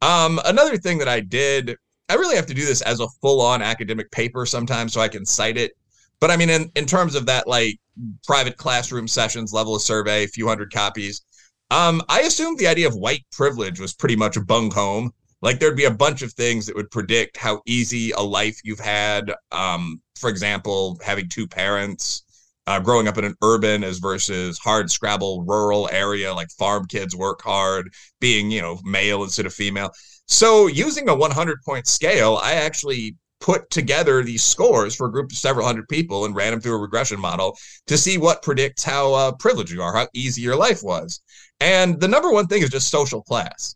[0.00, 1.76] Um, another thing that I did
[2.08, 5.08] I really have to do this as a full on academic paper sometimes so I
[5.08, 5.72] can cite it.
[6.20, 7.78] But I mean, in, in terms of that, like
[8.26, 11.22] private classroom sessions level of survey, a few hundred copies,
[11.70, 15.10] um, I assumed the idea of white privilege was pretty much bung home.
[15.40, 18.78] Like there'd be a bunch of things that would predict how easy a life you've
[18.78, 19.32] had.
[19.50, 22.22] Um, for example, having two parents,
[22.66, 27.16] uh, growing up in an urban as versus hard scrabble rural area, like farm kids
[27.16, 29.90] work hard, being, you know, male instead of female.
[30.26, 35.32] So using a 100 point scale, I actually put together these scores for a group
[35.32, 37.58] of several hundred people and ran them through a regression model
[37.88, 41.20] to see what predicts how uh, privileged you are, how easy your life was.
[41.60, 43.74] And the number one thing is just social class.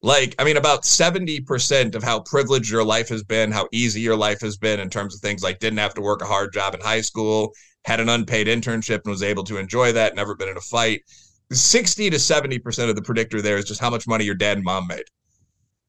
[0.00, 4.16] Like, I mean, about 70% of how privileged your life has been, how easy your
[4.16, 6.74] life has been in terms of things like didn't have to work a hard job
[6.74, 7.52] in high school,
[7.84, 11.02] had an unpaid internship and was able to enjoy that, never been in a fight.
[11.50, 14.64] 60 to 70% of the predictor there is just how much money your dad and
[14.64, 15.04] mom made.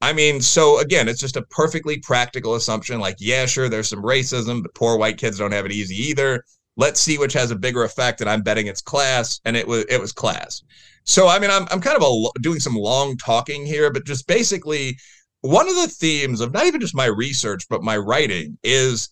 [0.00, 3.00] I mean, so again, it's just a perfectly practical assumption.
[3.00, 6.44] Like, yeah, sure, there's some racism, but poor white kids don't have it easy either.
[6.76, 9.86] Let's see which has a bigger effect, and I'm betting it's class, and it was
[9.88, 10.62] it was class.
[11.04, 14.26] So I mean, I'm I'm kind of a, doing some long talking here, but just
[14.26, 14.98] basically,
[15.46, 19.10] one of the themes of not even just my research but my writing is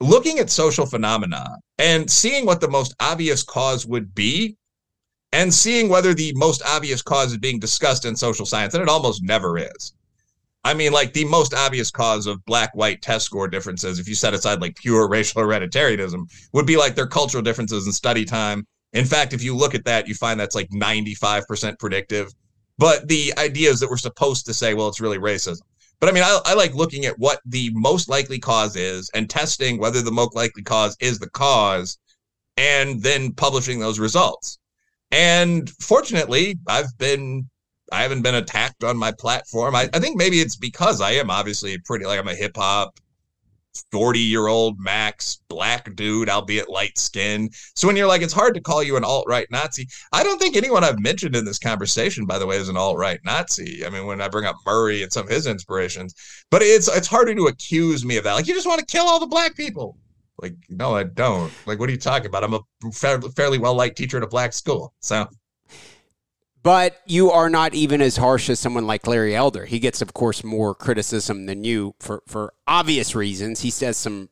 [0.00, 4.56] looking at social phenomena and seeing what the most obvious cause would be
[5.32, 8.88] and seeing whether the most obvious cause is being discussed in social science and it
[8.88, 9.94] almost never is
[10.66, 14.16] I mean, like the most obvious cause of black white test score differences, if you
[14.16, 18.66] set aside like pure racial hereditarianism, would be like their cultural differences in study time.
[18.92, 22.32] In fact, if you look at that, you find that's like 95% predictive.
[22.78, 25.60] But the idea is that we're supposed to say, well, it's really racism.
[26.00, 29.30] But I mean, I, I like looking at what the most likely cause is and
[29.30, 31.96] testing whether the most likely cause is the cause
[32.56, 34.58] and then publishing those results.
[35.12, 37.48] And fortunately, I've been
[37.92, 39.74] I haven't been attacked on my platform.
[39.76, 42.98] I, I think maybe it's because I am obviously pretty like I'm a hip hop
[43.92, 47.54] 40 year old max black dude, albeit light skinned.
[47.74, 50.38] So when you're like, it's hard to call you an alt right Nazi, I don't
[50.38, 53.84] think anyone I've mentioned in this conversation, by the way, is an alt right Nazi.
[53.84, 56.14] I mean, when I bring up Murray and some of his inspirations,
[56.50, 58.34] but it's it's harder to accuse me of that.
[58.34, 59.96] Like, you just want to kill all the black people.
[60.38, 61.52] Like, no, I don't.
[61.66, 62.44] Like, what are you talking about?
[62.44, 64.92] I'm a fairly well liked teacher at a black school.
[65.00, 65.26] So
[66.66, 69.66] but you are not even as harsh as someone like Larry Elder.
[69.66, 73.60] He gets, of course, more criticism than you for, for obvious reasons.
[73.60, 74.30] He says some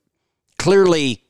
[0.59, 1.23] clearly,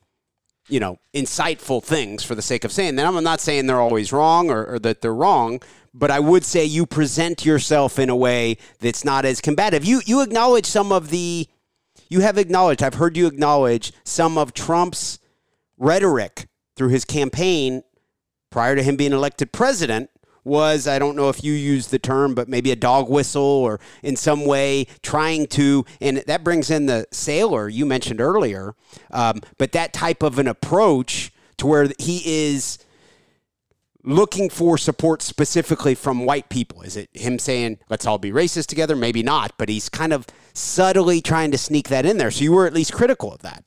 [0.66, 3.18] you know, insightful things for the sake of saying them.
[3.18, 5.60] I'm not saying they're always wrong or, or that they're wrong,
[5.92, 9.84] but I would say you present yourself in a way that's not as combative.
[9.84, 11.46] You you acknowledge some of the
[12.08, 15.18] you have acknowledged, I've heard you acknowledge some of Trump's
[15.76, 17.82] rhetoric through his campaign
[18.50, 20.08] prior to him being elected president
[20.44, 23.80] was, I don't know if you use the term, but maybe a dog whistle or
[24.02, 28.74] in some way trying to, and that brings in the Sailer you mentioned earlier,
[29.10, 32.78] um, but that type of an approach to where he is
[34.04, 36.82] looking for support specifically from white people?
[36.82, 38.94] Is it him saying, let's all be racist together?
[38.94, 42.30] Maybe not, but he's kind of subtly trying to sneak that in there.
[42.30, 43.64] So you were at least critical of that.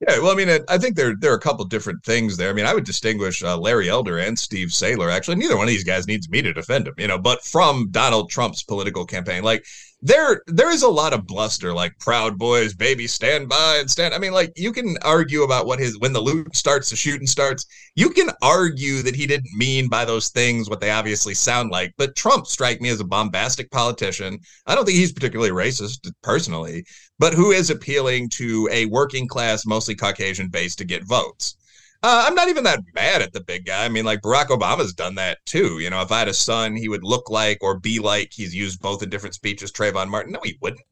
[0.00, 2.50] Yeah, well, I mean, I think there there are a couple different things there.
[2.50, 5.10] I mean, I would distinguish uh, Larry Elder and Steve Sailer.
[5.10, 7.18] Actually, neither one of these guys needs me to defend him, you know.
[7.18, 9.64] But from Donald Trump's political campaign, like
[10.00, 14.14] there there is a lot of bluster, like Proud Boys, baby, stand by and stand.
[14.14, 17.26] I mean, like you can argue about what his when the loot starts, the shooting
[17.26, 17.66] starts.
[17.96, 21.92] You can argue that he didn't mean by those things what they obviously sound like.
[21.98, 24.38] But Trump strike me as a bombastic politician.
[24.66, 26.84] I don't think he's particularly racist personally,
[27.18, 31.56] but who is appealing to a working class, mostly Caucasian base to get votes.
[32.00, 33.84] Uh, I'm not even that mad at the big guy.
[33.84, 35.80] I mean, like Barack Obama's done that too.
[35.80, 38.54] You know, if I had a son, he would look like or be like he's
[38.54, 39.72] used both in different speeches.
[39.72, 40.32] Trayvon Martin.
[40.32, 40.82] No, he wouldn't.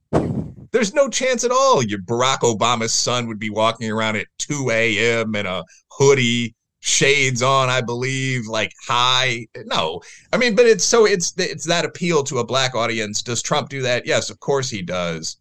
[0.73, 1.81] there's no chance at all.
[1.81, 5.37] Your Barack Obama's son would be walking around at 2 a.m.
[5.37, 9.47] in a hoodie, shades on, I believe, like high.
[9.65, 10.01] No,
[10.33, 13.23] I mean, but it's so it's it's that appeal to a black audience.
[13.23, 14.07] Does Trump do that?
[14.07, 15.37] Yes, of course he does.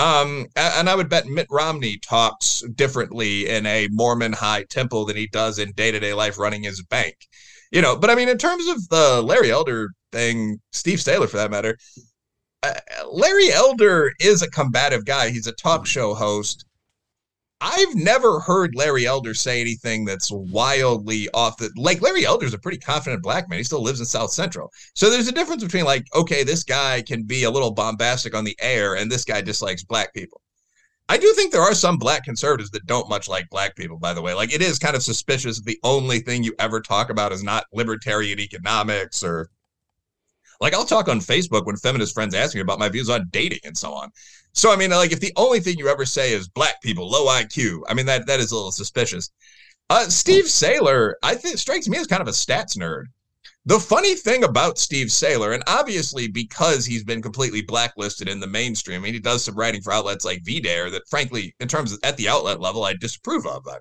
[0.00, 5.14] Um, and I would bet Mitt Romney talks differently in a Mormon high temple than
[5.14, 7.14] he does in day to day life running his bank.
[7.70, 11.36] You know, but I mean, in terms of the Larry Elder thing, Steve Sailer for
[11.36, 11.76] that matter,
[12.62, 12.72] uh,
[13.12, 15.28] Larry Elder is a combative guy.
[15.28, 16.64] He's a talk show host.
[17.60, 22.58] I've never heard Larry Elder say anything that's wildly off the like Larry Elder's a
[22.58, 23.58] pretty confident black man.
[23.58, 24.72] He still lives in South Central.
[24.94, 28.44] So there's a difference between like, okay, this guy can be a little bombastic on
[28.44, 30.40] the air and this guy dislikes black people.
[31.10, 34.14] I do think there are some black conservatives that don't much like black people, by
[34.14, 34.32] the way.
[34.32, 37.64] Like it is kind of suspicious the only thing you ever talk about is not
[37.72, 39.50] libertarian economics or
[40.60, 43.60] like I'll talk on Facebook when feminist friends ask me about my views on dating
[43.64, 44.10] and so on.
[44.52, 47.26] So I mean, like if the only thing you ever say is black people, low
[47.26, 49.30] IQ, I mean that that is a little suspicious.
[49.88, 53.06] Uh, Steve Sailer, I think strikes me as kind of a stats nerd.
[53.66, 58.46] The funny thing about Steve Sailer, and obviously because he's been completely blacklisted in the
[58.46, 61.92] mainstream, I mean, he does some writing for outlets like VDare that, frankly, in terms
[61.92, 63.66] of at the outlet level, I disapprove of.
[63.68, 63.76] I,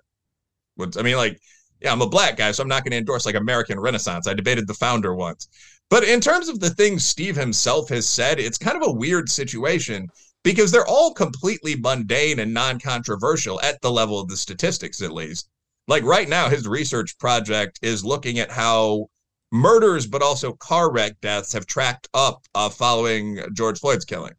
[0.77, 1.39] would, I mean, like,
[1.79, 4.27] yeah, I'm a black guy, so I'm not going to endorse like American Renaissance.
[4.27, 5.47] I debated the founder once.
[5.89, 9.29] But in terms of the things Steve himself has said, it's kind of a weird
[9.29, 10.07] situation
[10.43, 15.11] because they're all completely mundane and non controversial at the level of the statistics, at
[15.11, 15.49] least.
[15.87, 19.07] Like right now, his research project is looking at how
[19.51, 24.33] murders, but also car wreck deaths have tracked up uh, following George Floyd's killing.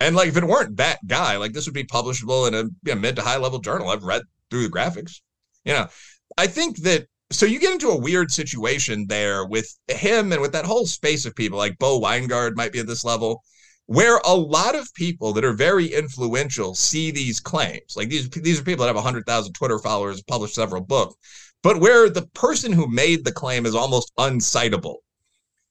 [0.00, 2.94] And like, if it weren't that guy, like this would be publishable in a you
[2.94, 3.88] know, mid to high level journal.
[3.88, 5.20] I've read through the graphics.
[5.64, 5.88] You know,
[6.36, 10.52] I think that so you get into a weird situation there with him and with
[10.52, 13.42] that whole space of people like Bo Winegard might be at this level
[13.88, 17.96] where a lot of people that are very influential see these claims.
[17.96, 21.14] Like these, these are people that have 100,000 Twitter followers, published several books,
[21.62, 24.96] but where the person who made the claim is almost uncitable.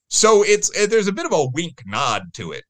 [0.10, 2.64] So it's eh, there's a bit of a wink nod to it.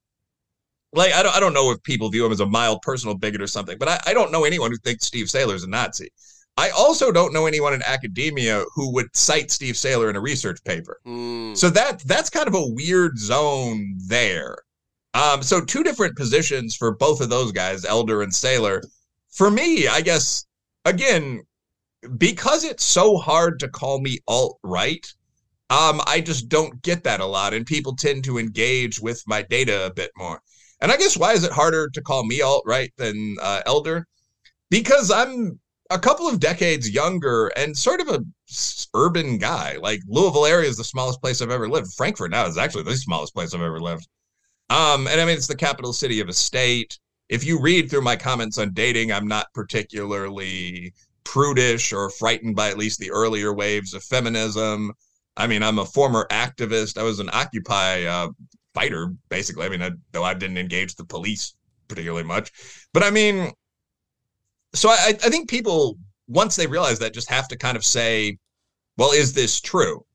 [0.91, 3.41] Like I don't I don't know if people view him as a mild personal bigot
[3.41, 6.09] or something, but I, I don't know anyone who thinks Steve Sailer's a Nazi.
[6.57, 10.61] I also don't know anyone in academia who would cite Steve Sailer in a research
[10.65, 10.99] paper.
[11.07, 11.55] Mm.
[11.55, 14.57] So that that's kind of a weird zone there.
[15.17, 18.83] Um, so two different positions for both of those guys, Elder and Sailer.
[19.31, 20.45] For me, I guess
[20.85, 21.41] again,
[22.19, 25.05] because it's so hard to call me alt right,
[25.71, 29.41] um, I just don't get that a lot, and people tend to engage with my
[29.41, 30.39] data a bit more.
[30.81, 34.05] And I guess why is it harder to call me alt right than uh, Elder?
[34.69, 35.59] Because I'm
[35.89, 38.23] a couple of decades younger and sort of a
[38.93, 39.77] urban guy.
[39.81, 41.91] Like Louisville area is the smallest place I've ever lived.
[41.95, 44.07] Frankfort now is actually the smallest place I've ever lived.
[44.69, 46.99] Um, and I mean, it's the capital city of a state.
[47.29, 50.93] If you read through my comments on dating, I'm not particularly
[51.23, 54.93] prudish or frightened by at least the earlier waves of feminism.
[55.35, 56.97] I mean, I'm a former activist.
[56.97, 58.29] I was an Occupy uh,
[58.73, 59.65] fighter, basically.
[59.65, 61.53] I mean, I, though I didn't engage the police
[61.87, 62.51] particularly much,
[62.93, 63.51] but I mean,
[64.73, 65.97] so I, I think people
[66.27, 68.37] once they realize that just have to kind of say,
[68.97, 70.05] well, is this true?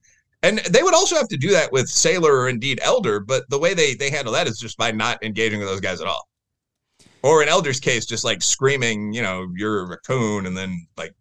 [0.43, 3.59] And they would also have to do that with Sailer or indeed Elder, but the
[3.59, 6.29] way they they handle that is just by not engaging with those guys at all.
[7.23, 11.15] Or in Elder's case, just like screaming, you know, you're a raccoon, and then like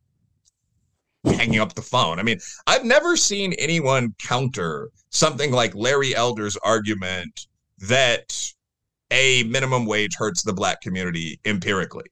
[1.25, 2.19] hanging up the phone.
[2.19, 7.47] I mean, I've never seen anyone counter something like Larry Elder's argument
[7.77, 8.53] that
[9.11, 12.05] a minimum wage hurts the black community empirically.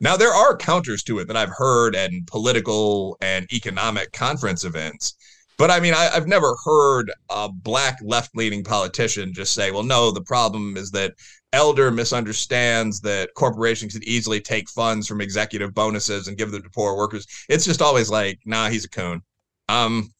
[0.00, 5.14] Now, there are counters to it that I've heard at political and economic conference events
[5.58, 9.82] but I mean, I, have never heard a black left leaning politician just say, well,
[9.82, 11.14] no, the problem is that
[11.52, 16.70] Elder misunderstands that corporations can easily take funds from executive bonuses and give them to
[16.70, 17.26] poor workers.
[17.48, 19.22] It's just always like, nah, he's a coon.
[19.68, 20.12] Um,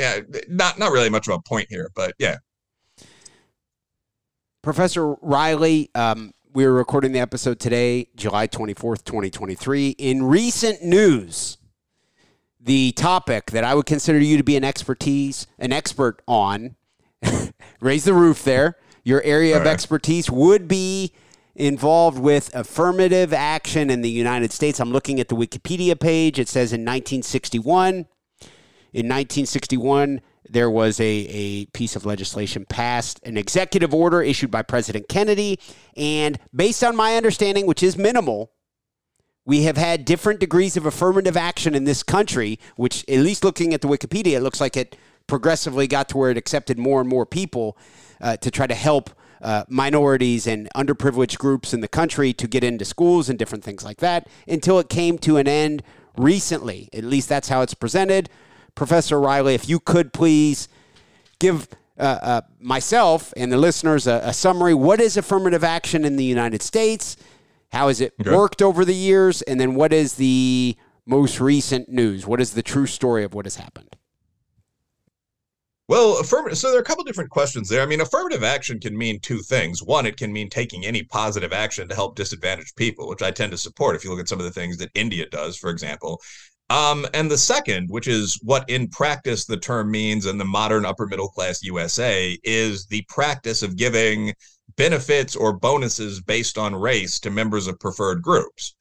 [0.00, 2.36] yeah, not not really much of a point here, but yeah.
[4.62, 9.90] Professor Reilly, um, we are recording the episode today, July 24th, 2023.
[9.90, 11.58] In recent news,
[12.66, 16.74] the topic that I would consider you to be an expertise, an expert on,
[17.80, 18.76] raise the roof there.
[19.04, 21.12] Your area of expertise would be
[21.54, 24.80] involved with affirmative action in the United States.
[24.80, 26.40] I'm looking at the Wikipedia page.
[26.40, 28.06] It says in 1961.
[28.92, 34.62] In 1961, there was a, a piece of legislation passed, an executive order issued by
[34.62, 35.60] President Kennedy.
[35.96, 38.50] And based on my understanding, which is minimal,
[39.46, 43.72] we have had different degrees of affirmative action in this country, which, at least looking
[43.72, 44.96] at the Wikipedia, it looks like it
[45.28, 47.78] progressively got to where it accepted more and more people
[48.20, 52.64] uh, to try to help uh, minorities and underprivileged groups in the country to get
[52.64, 55.82] into schools and different things like that until it came to an end
[56.16, 56.88] recently.
[56.92, 58.28] At least that's how it's presented.
[58.74, 60.68] Professor Reilly, if you could please
[61.38, 61.68] give
[61.98, 64.74] uh, uh, myself and the listeners a, a, summary.
[64.74, 67.16] What is affirmative action in the United States?
[67.72, 68.34] How has it okay.
[68.34, 69.42] worked over the years?
[69.42, 72.26] And then what is the most recent news?
[72.26, 73.96] What is the true story of what has happened?
[75.88, 76.58] Well, affirmative.
[76.58, 77.80] So there are a couple different questions there.
[77.80, 79.84] I mean, affirmative action can mean two things.
[79.84, 83.52] One, it can mean taking any positive action to help disadvantaged people, which I tend
[83.52, 83.94] to support.
[83.94, 86.20] If you look at some of the things that India does, for example.
[86.70, 90.84] Um, and the second, which is what in practice the term means in the modern
[90.84, 94.34] upper middle class USA, is the practice of giving
[94.76, 98.74] benefits or bonuses based on race to members of preferred groups.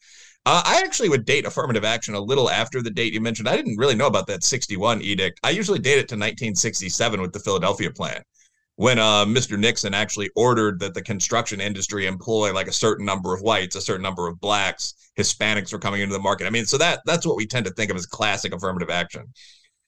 [0.48, 3.50] Uh, I actually would date affirmative action a little after the date you mentioned.
[3.50, 5.40] I didn't really know about that 61 edict.
[5.44, 8.22] I usually date it to 1967 with the Philadelphia Plan,
[8.76, 9.58] when uh, Mr.
[9.58, 13.82] Nixon actually ordered that the construction industry employ like a certain number of whites, a
[13.82, 16.46] certain number of blacks, Hispanics were coming into the market.
[16.46, 19.24] I mean, so that that's what we tend to think of as classic affirmative action.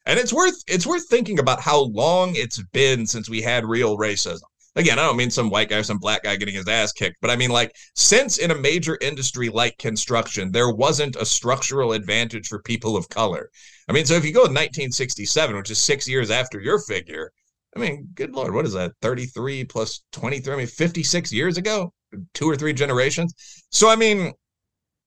[0.08, 3.98] And it's worth it's worth thinking about how long it's been since we had real
[3.98, 4.42] racism
[4.78, 7.18] again, I don't mean some white guy, or some black guy getting his ass kicked,
[7.20, 11.92] but I mean like since in a major industry like construction, there wasn't a structural
[11.92, 13.50] advantage for people of color.
[13.90, 17.32] I mean, so if you go in 1967, which is six years after your figure,
[17.76, 18.94] I mean, good lord, what is that?
[19.02, 21.94] 33 plus 23, I mean, 56 years ago,
[22.34, 23.34] two or three generations.
[23.72, 24.32] So I mean,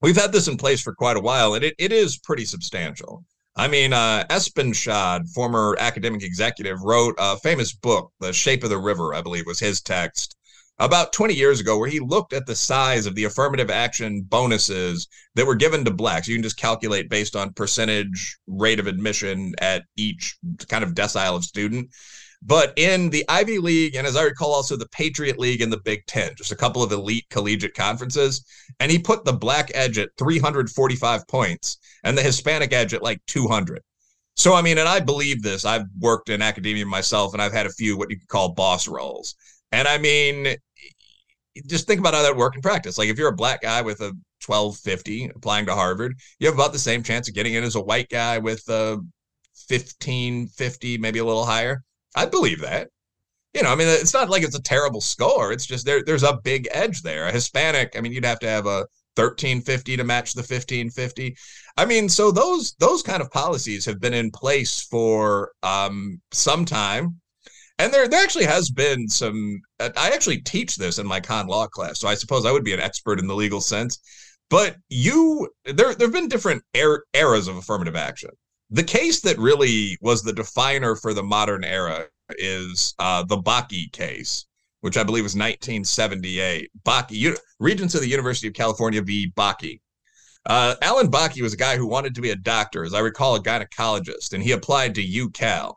[0.03, 3.25] we've had this in place for quite a while, and it, it is pretty substantial.
[3.57, 8.79] I mean, uh, Espenshade, former academic executive, wrote a famous book, The Shape of the
[8.79, 10.37] River, I believe was his text,
[10.79, 15.09] about 20 years ago, where he looked at the size of the affirmative action bonuses
[15.35, 16.27] that were given to blacks.
[16.27, 20.39] You can just calculate based on percentage rate of admission at each
[20.69, 21.91] kind of decile of student.
[22.43, 25.81] But in the Ivy League, and as I recall, also the Patriot League and the
[25.81, 28.45] Big Ten, just a couple of elite collegiate conferences.
[28.81, 33.21] And he put the black edge at 345 points and the Hispanic edge at like
[33.27, 33.83] 200.
[34.37, 35.67] So, I mean, and I believe this.
[35.67, 38.89] I've worked in academia myself and I've had a few what you could call boss
[38.89, 39.35] roles.
[39.71, 40.57] And I mean,
[41.67, 42.97] just think about how that work in practice.
[42.97, 44.15] Like if you're a black guy with a
[44.47, 47.81] 1250 applying to Harvard, you have about the same chance of getting in as a
[47.83, 48.95] white guy with a
[49.69, 51.83] 1550, maybe a little higher.
[52.15, 52.89] I believe that.
[53.55, 55.53] You know, I mean, it's not like it's a terrible score.
[55.53, 56.03] It's just there.
[56.05, 57.27] There's a big edge there.
[57.27, 57.95] A Hispanic.
[57.97, 58.87] I mean, you'd have to have a
[59.17, 61.37] 1350 to match the 1550.
[61.77, 66.65] I mean, so those those kind of policies have been in place for um, some
[66.65, 67.21] time.
[67.79, 69.61] And there, there actually has been some.
[69.81, 72.75] I actually teach this in my con law class, so I suppose I would be
[72.75, 73.99] an expert in the legal sense.
[74.51, 78.31] But you, there, there have been different er- eras of affirmative action
[78.71, 82.07] the case that really was the definer for the modern era
[82.39, 84.47] is uh, the Bakke case,
[84.81, 86.71] which I believe was 1978.
[86.85, 89.33] Bakke, U- Regents of the University of California v.
[89.37, 89.81] Bakke.
[90.47, 93.35] Uh, Alan Bakke was a guy who wanted to be a doctor, as I recall,
[93.35, 95.75] a gynecologist, and he applied to UCal.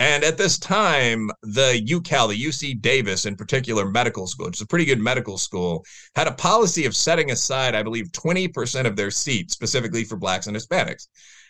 [0.00, 4.62] And at this time, the UCal, the UC Davis in particular medical school, which is
[4.62, 5.84] a pretty good medical school,
[6.14, 10.46] had a policy of setting aside, I believe, 20% of their seats specifically for blacks
[10.46, 11.06] and Hispanics.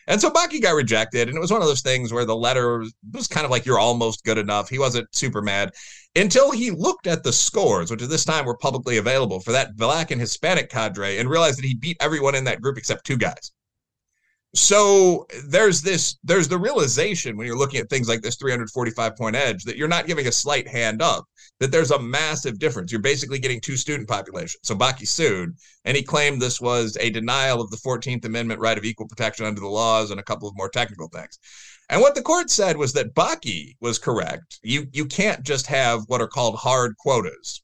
[0.06, 2.84] And so Bakke got rejected, and it was one of those things where the letter
[3.12, 4.68] was kind of like you're almost good enough.
[4.68, 5.72] He wasn't super mad
[6.14, 9.76] until he looked at the scores, which at this time were publicly available for that
[9.76, 13.16] black and Hispanic cadre, and realized that he beat everyone in that group except two
[13.16, 13.52] guys
[14.54, 19.34] so there's this there's the realization when you're looking at things like this 345 point
[19.34, 21.24] edge that you're not giving a slight hand up
[21.60, 22.90] that there's a massive difference.
[22.90, 24.60] You're basically getting two student populations.
[24.62, 28.78] So Bakke sued and he claimed this was a denial of the 14th amendment right
[28.78, 31.38] of equal protection under the laws and a couple of more technical things.
[31.90, 34.60] And what the court said was that Bakke was correct.
[34.62, 37.62] You you can't just have what are called hard quotas.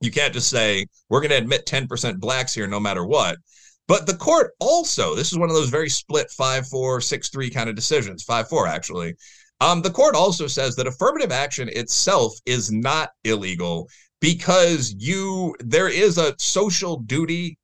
[0.00, 3.38] You can't just say we're going to admit 10% blacks here no matter what
[3.86, 7.50] but the court also, this is one of those very split 5 4, 6 3
[7.50, 9.14] kind of decisions, 5 4 actually.
[9.60, 13.88] Um, the court also says that affirmative action itself is not illegal
[14.20, 17.58] because you there is a social duty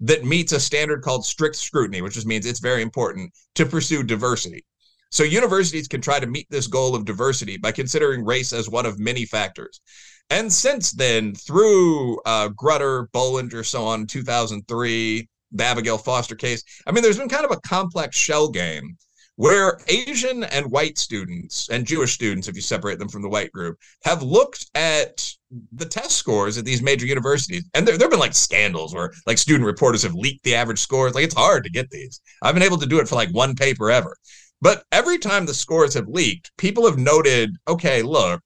[0.00, 4.02] that meets a standard called strict scrutiny, which just means it's very important to pursue
[4.02, 4.64] diversity.
[5.10, 8.84] So universities can try to meet this goal of diversity by considering race as one
[8.84, 9.80] of many factors.
[10.30, 15.28] And since then, through uh, Grutter, Bollinger, so on, 2003,
[15.62, 16.62] Abigail Foster case.
[16.86, 18.96] I mean, there's been kind of a complex shell game
[19.36, 23.52] where Asian and white students and Jewish students, if you separate them from the white
[23.52, 25.28] group, have looked at
[25.72, 27.64] the test scores at these major universities.
[27.74, 30.78] And there, there have been like scandals where like student reporters have leaked the average
[30.78, 31.14] scores.
[31.14, 32.20] Like it's hard to get these.
[32.42, 34.16] I've been able to do it for like one paper ever.
[34.60, 38.40] But every time the scores have leaked, people have noted, okay, look,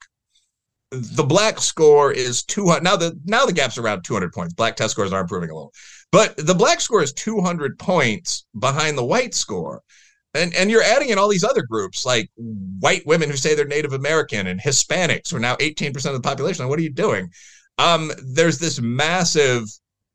[0.90, 4.92] the black score is 200 now the now the gap's around 200 points black test
[4.92, 5.72] scores are improving a little
[6.12, 9.82] but the black score is 200 points behind the white score.
[10.34, 13.66] And and you're adding in all these other groups like white women who say they're
[13.66, 16.68] native american and hispanics who are now 18% of the population.
[16.68, 17.30] What are you doing?
[17.78, 19.64] Um, there's this massive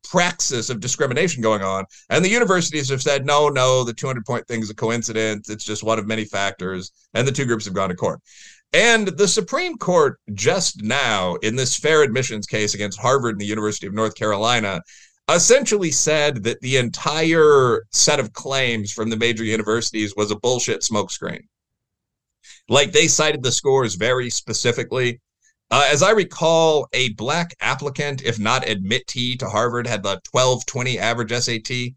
[0.03, 1.85] praxis of discrimination going on.
[2.09, 5.49] And the universities have said no no the 200 point thing is a coincidence.
[5.49, 6.91] It's just one of many factors.
[7.13, 8.19] And the two groups have gone to court.
[8.73, 13.45] And the Supreme Court just now, in this fair admissions case against Harvard and the
[13.45, 14.81] University of North Carolina,
[15.29, 20.81] essentially said that the entire set of claims from the major universities was a bullshit
[20.81, 21.43] smokescreen.
[22.69, 25.21] Like they cited the scores very specifically.
[25.71, 30.99] Uh, as I recall, a black applicant, if not admittee to Harvard, had the 1220
[30.99, 31.93] average SAT,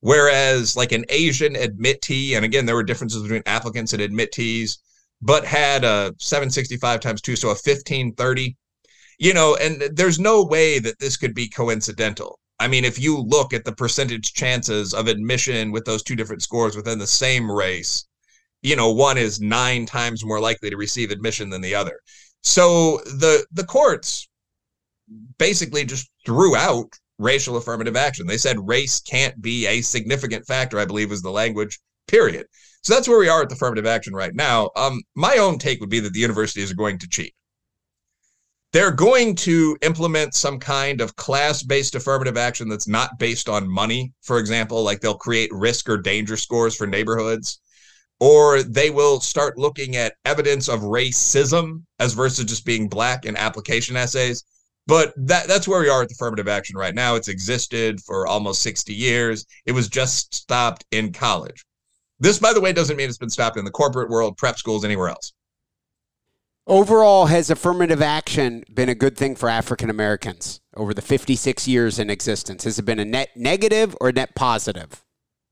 [0.00, 4.78] whereas like an Asian admittee, and again, there were differences between applicants and admittees
[5.20, 8.56] but had a 765 times two, so a 1530.
[9.18, 12.38] You know, and there's no way that this could be coincidental.
[12.60, 16.42] I mean, if you look at the percentage chances of admission with those two different
[16.42, 18.06] scores within the same race,
[18.62, 22.00] you know, one is nine times more likely to receive admission than the other.
[22.42, 24.28] So the the courts
[25.38, 28.26] basically just threw out racial affirmative action.
[28.26, 32.46] They said race can't be a significant factor, I believe was the language, period.
[32.82, 34.70] So that's where we are with affirmative action right now.
[34.76, 37.34] Um, my own take would be that the universities are going to cheat.
[38.72, 43.68] They're going to implement some kind of class based affirmative action that's not based on
[43.68, 44.12] money.
[44.22, 47.60] For example, like they'll create risk or danger scores for neighborhoods,
[48.20, 53.36] or they will start looking at evidence of racism as versus just being black in
[53.36, 54.44] application essays.
[54.86, 57.14] But that, that's where we are with affirmative action right now.
[57.14, 59.46] It's existed for almost 60 years.
[59.66, 61.64] It was just stopped in college.
[62.20, 64.84] This, by the way, doesn't mean it's been stopped in the corporate world, prep schools,
[64.84, 65.32] anywhere else.
[66.68, 71.98] Overall, has affirmative action been a good thing for African Americans over the 56 years
[71.98, 72.64] in existence?
[72.64, 75.02] Has it been a net negative or net positive?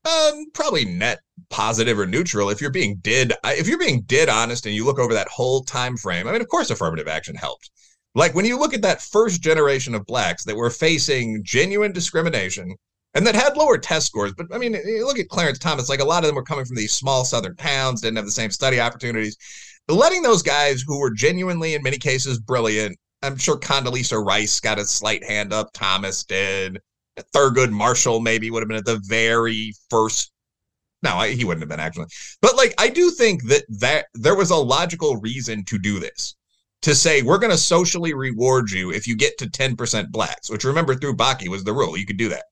[0.04, 2.50] Um, probably net positive or neutral.
[2.50, 5.62] If you're being did, if you're being did honest, and you look over that whole
[5.62, 7.70] time frame, I mean, of course, affirmative action helped.
[8.14, 12.76] Like when you look at that first generation of blacks that were facing genuine discrimination
[13.14, 14.34] and that had lower test scores.
[14.34, 15.88] But I mean, look at Clarence Thomas.
[15.88, 18.30] Like a lot of them were coming from these small southern towns, didn't have the
[18.30, 19.38] same study opportunities.
[19.88, 22.96] Letting those guys who were genuinely, in many cases, brilliant.
[23.22, 25.70] I'm sure Condoleezza Rice got a slight hand up.
[25.72, 26.80] Thomas did.
[27.34, 30.32] Thurgood Marshall maybe would have been at the very first.
[31.02, 32.06] No, I, he wouldn't have been actually.
[32.42, 36.36] But like, I do think that that there was a logical reason to do this
[36.82, 40.64] to say we're going to socially reward you if you get to 10% blacks, which
[40.64, 41.96] remember through Bakke was the rule.
[41.96, 42.44] You could do that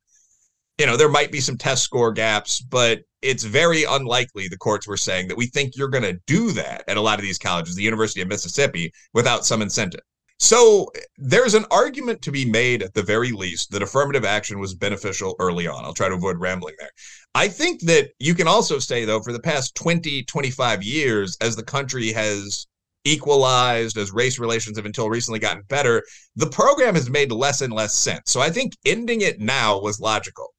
[0.78, 4.86] you know, there might be some test score gaps, but it's very unlikely, the courts
[4.86, 7.38] were saying, that we think you're going to do that at a lot of these
[7.38, 10.02] colleges, the University of Mississippi, without some incentive.
[10.38, 14.74] So there's an argument to be made at the very least that affirmative action was
[14.74, 15.84] beneficial early on.
[15.84, 16.90] I'll try to avoid rambling there.
[17.34, 21.56] I think that you can also say, though, for the past 20, 25 years, as
[21.56, 22.66] the country has
[23.04, 26.02] equalized, as race relations have until recently gotten better,
[26.36, 28.30] the program has made less and less sense.
[28.30, 30.53] So I think ending it now was logical.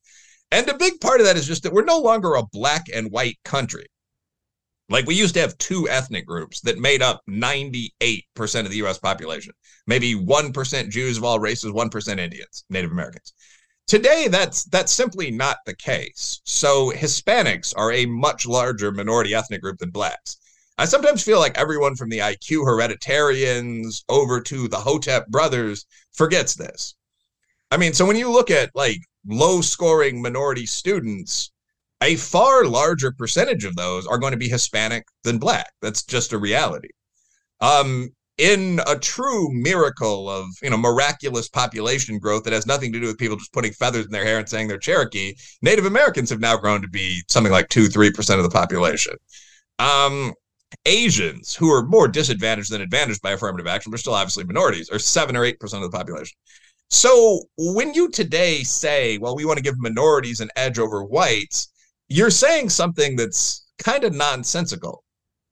[0.52, 3.12] And a big part of that is just that we're no longer a black and
[3.12, 3.88] white country.
[4.90, 8.22] Like we used to have two ethnic groups that made up 98%
[8.60, 9.54] of the US population.
[9.88, 13.34] Maybe 1% Jews of all races, 1% Indians, Native Americans.
[13.88, 16.42] Today that's that's simply not the case.
[16.44, 20.38] So Hispanics are a much larger minority ethnic group than blacks.
[20.78, 26.56] I sometimes feel like everyone from the IQ hereditarians over to the Hotep brothers forgets
[26.56, 26.96] this.
[27.72, 31.52] I mean, so when you look at like low scoring minority students,
[32.02, 35.72] a far larger percentage of those are going to be Hispanic than black.
[35.82, 36.90] That's just a reality.
[37.62, 43.00] Um, in a true miracle of you know miraculous population growth that has nothing to
[43.00, 46.30] do with people just putting feathers in their hair and saying they're Cherokee, Native Americans
[46.30, 49.14] have now grown to be something like two, three percent of the population.
[49.80, 50.34] Um,
[50.86, 55.00] Asians, who are more disadvantaged than advantaged by affirmative action, but still obviously minorities, are
[55.00, 56.38] seven or eight percent of the population.
[56.90, 61.70] So when you today say, well, we want to give minorities an edge over whites,
[62.08, 65.04] you're saying something that's kind of nonsensical.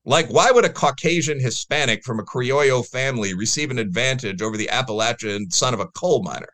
[0.04, 4.68] Like, why would a Caucasian Hispanic from a Criollo family receive an advantage over the
[4.68, 6.50] Appalachian son of a coal miner?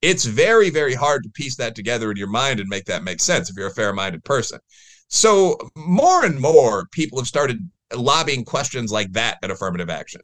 [0.00, 3.20] It's very, very hard to piece that together in your mind and make that make
[3.20, 4.60] sense if you're a fair minded person.
[5.08, 10.22] So, more and more people have started lobbying questions like that at affirmative action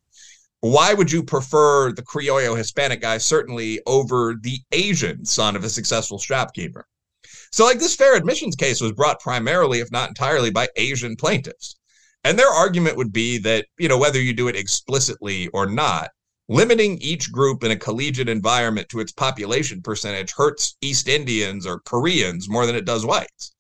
[0.60, 5.70] why would you prefer the Criollo Hispanic guy certainly over the Asian son of a
[5.70, 6.86] successful shopkeeper?
[7.52, 11.76] So, like this fair admissions case was brought primarily, if not entirely, by Asian plaintiffs.
[12.24, 16.10] And their argument would be that, you know, whether you do it explicitly or not,
[16.48, 21.80] limiting each group in a collegiate environment to its population percentage hurts East Indians or
[21.80, 23.54] Koreans more than it does whites.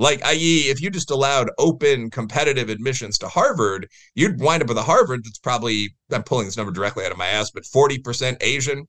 [0.00, 4.78] Like, i.e., if you just allowed open competitive admissions to Harvard, you'd wind up with
[4.78, 8.36] a Harvard that's probably, I'm pulling this number directly out of my ass, but 40%
[8.40, 8.86] Asian,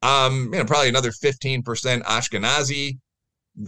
[0.00, 1.62] um, you know, probably another 15%
[2.04, 2.98] Ashkenazi.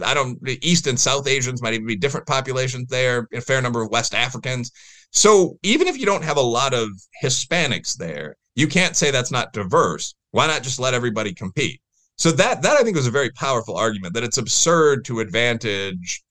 [0.03, 3.83] I don't, East and South Asians might even be different populations there, a fair number
[3.83, 4.71] of West Africans.
[5.11, 6.89] So even if you don't have a lot of
[7.23, 10.15] Hispanics there, you can't say that's not diverse.
[10.31, 11.81] Why not just let everybody compete?
[12.17, 16.23] So that that I think was a very powerful argument that it's absurd to advantage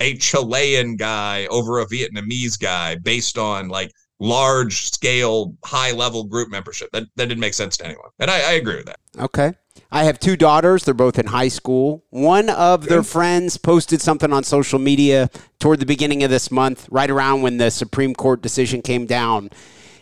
[0.00, 3.90] a Chilean guy over a Vietnamese guy based on like
[4.20, 6.90] large scale, high level group membership.
[6.92, 8.10] That, that didn't make sense to anyone.
[8.18, 9.00] And I, I agree with that.
[9.18, 9.52] Okay.
[9.90, 10.84] I have two daughters.
[10.84, 12.04] They're both in high school.
[12.10, 16.88] One of their friends posted something on social media toward the beginning of this month,
[16.90, 19.50] right around when the Supreme Court decision came down.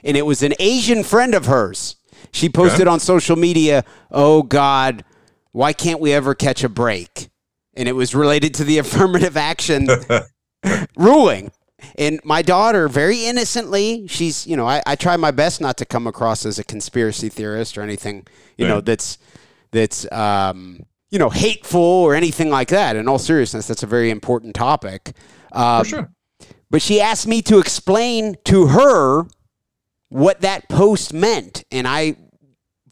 [0.04, 1.96] And it was an Asian friend of hers.
[2.32, 5.04] She posted on social media, Oh God,
[5.52, 7.28] why can't we ever catch a break?
[7.74, 9.88] And it was related to the affirmative action
[10.96, 11.52] ruling.
[11.96, 15.84] And my daughter, very innocently, she's, you know, I, I try my best not to
[15.84, 19.18] come across as a conspiracy theorist or anything, you know, that's,
[19.72, 22.94] that's, um, you know, hateful or anything like that.
[22.94, 25.12] In all seriousness, that's a very important topic.
[25.50, 26.12] Um, For sure.
[26.70, 29.26] But she asked me to explain to her
[30.08, 31.64] what that post meant.
[31.70, 32.16] And I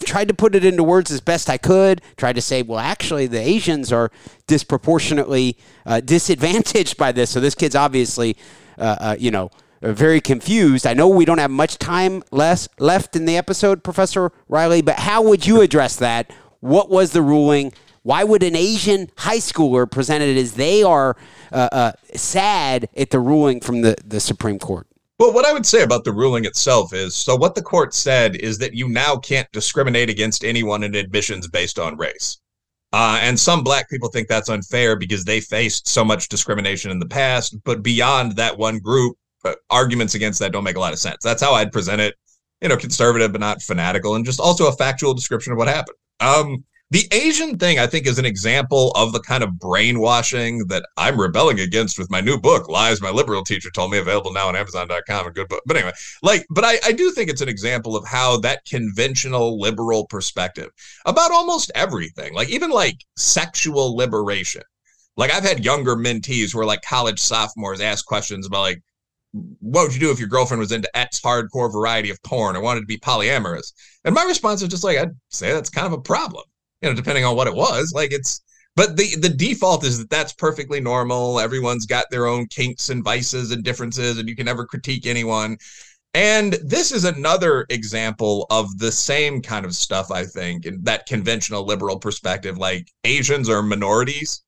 [0.04, 3.26] tried to put it into words as best I could, tried to say, well, actually,
[3.26, 4.10] the Asians are
[4.46, 7.30] disproportionately uh, disadvantaged by this.
[7.30, 8.36] So this kid's obviously,
[8.78, 9.50] uh, uh, you know,
[9.82, 10.86] uh, very confused.
[10.86, 14.98] I know we don't have much time less left in the episode, Professor Reilly, but
[14.98, 16.32] how would you address that?
[16.60, 17.72] What was the ruling?
[18.02, 21.16] Why would an Asian high schooler present it as they are
[21.52, 24.86] uh, uh, sad at the ruling from the, the Supreme Court?
[25.20, 28.36] Well, what I would say about the ruling itself is so what the court said
[28.36, 32.40] is that you now can't discriminate against anyone in admissions based on race.
[32.94, 36.98] Uh, and some black people think that's unfair because they faced so much discrimination in
[36.98, 37.54] the past.
[37.64, 41.22] But beyond that one group, uh, arguments against that don't make a lot of sense.
[41.22, 42.14] That's how I'd present it,
[42.62, 45.98] you know, conservative but not fanatical, and just also a factual description of what happened.
[46.20, 50.84] Um, the Asian thing, I think, is an example of the kind of brainwashing that
[50.96, 54.48] I'm rebelling against with my new book, Lies My Liberal Teacher Told Me, available now
[54.48, 55.26] on Amazon.com.
[55.26, 55.62] A good book.
[55.66, 55.92] But anyway,
[56.24, 60.70] like, but I, I do think it's an example of how that conventional liberal perspective
[61.06, 64.62] about almost everything, like even like sexual liberation.
[65.16, 68.82] Like I've had younger mentees who are like college sophomores ask questions about like,
[69.60, 72.62] what would you do if your girlfriend was into X hardcore variety of porn or
[72.62, 73.72] wanted to be polyamorous?
[74.04, 76.42] And my response is just like, I'd say that's kind of a problem
[76.82, 77.92] you know, depending on what it was.
[77.94, 78.40] Like it's,
[78.76, 81.40] but the the default is that that's perfectly normal.
[81.40, 85.58] Everyone's got their own kinks and vices and differences, and you can never critique anyone.
[86.14, 91.06] And this is another example of the same kind of stuff, I think, in that
[91.06, 92.58] conventional liberal perspective.
[92.58, 94.42] Like Asians are minorities,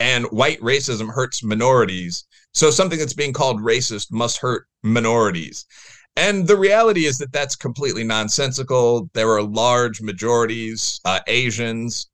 [0.00, 2.24] and white racism hurts minorities.
[2.52, 5.66] So something that's being called racist must hurt minorities.
[6.16, 9.10] And the reality is that that's completely nonsensical.
[9.14, 12.08] There are large majorities, uh, Asians,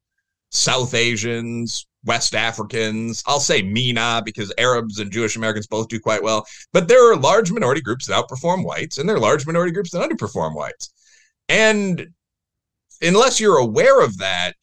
[0.50, 3.22] South Asians, West Africans.
[3.26, 6.46] I'll say MENA because Arabs and Jewish Americans both do quite well.
[6.72, 9.90] But there are large minority groups that outperform whites, and there are large minority groups
[9.90, 10.92] that underperform whites.
[11.48, 12.08] And
[13.02, 14.56] unless you're aware of that,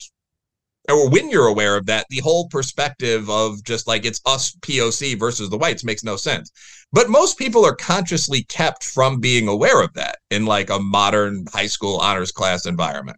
[0.90, 5.20] or when you're aware of that, the whole perspective of just like it's us POC
[5.20, 6.52] versus the whites makes no sense.
[6.94, 11.46] But most people are consciously kept from being aware of that in like a modern
[11.52, 13.18] high school honors class environment.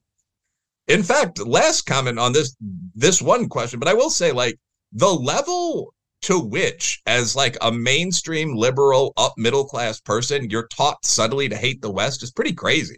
[0.87, 2.55] In fact, last comment on this
[2.95, 4.57] this one question, but I will say like
[4.91, 5.93] the level
[6.23, 11.55] to which as like a mainstream liberal up middle class person you're taught subtly to
[11.55, 12.97] hate the west is pretty crazy.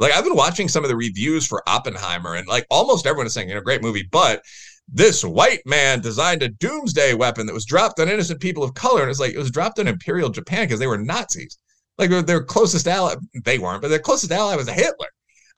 [0.00, 3.34] Like I've been watching some of the reviews for Oppenheimer and like almost everyone is
[3.34, 4.42] saying, you know, great movie, but
[4.88, 9.02] this white man designed a doomsday weapon that was dropped on innocent people of color.
[9.02, 11.58] And it's like it was dropped on Imperial Japan because they were Nazis.
[11.98, 15.08] Like their, closest ally, they weren't, but their closest ally was Hitler.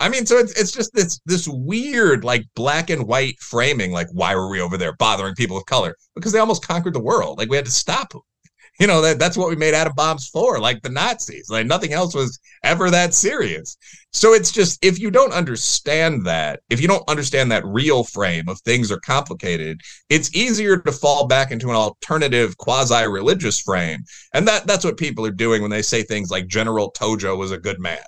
[0.00, 3.92] I mean, so it's it's just this this weird like black and white framing.
[3.92, 5.94] Like, why were we over there bothering people of color?
[6.16, 7.38] Because they almost conquered the world.
[7.38, 8.22] Like we had to stop them
[8.82, 11.92] you know that that's what we made atom bombs for like the nazis like nothing
[11.92, 13.76] else was ever that serious.
[14.12, 18.48] So it's just if you don't understand that if you don't understand that real frame
[18.48, 24.00] of things are complicated it's easier to fall back into an alternative quasi religious frame.
[24.34, 27.52] And that that's what people are doing when they say things like general tojo was
[27.52, 28.02] a good man.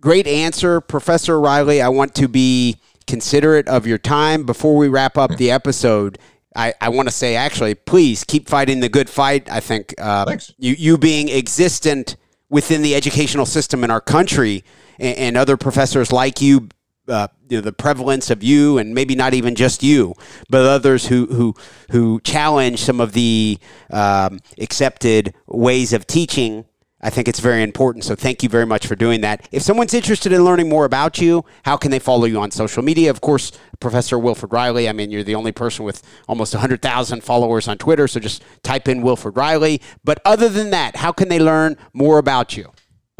[0.00, 1.82] Great answer professor Reilly.
[1.82, 2.76] I want to be
[3.08, 4.44] considerate of your time.
[4.44, 6.16] Before we wrap up the episode
[6.54, 9.50] I, I want to say actually, please keep fighting the good fight.
[9.50, 12.16] I think uh, you you being existent
[12.48, 14.64] within the educational system in our country
[14.98, 16.68] and, and other professors like you
[17.08, 20.14] uh, you know, the prevalence of you, and maybe not even just you,
[20.48, 21.54] but others who who
[21.90, 23.58] who challenge some of the
[23.90, 26.64] um, accepted ways of teaching.
[27.02, 28.04] I think it's very important.
[28.04, 29.48] So thank you very much for doing that.
[29.52, 32.82] If someone's interested in learning more about you, how can they follow you on social
[32.82, 33.10] media?
[33.10, 34.88] Of course, Professor Wilfred Reilly.
[34.88, 38.06] I mean, you're the only person with almost 100,000 followers on Twitter.
[38.06, 39.80] So just type in Wilfred Reilly.
[40.04, 42.70] But other than that, how can they learn more about you?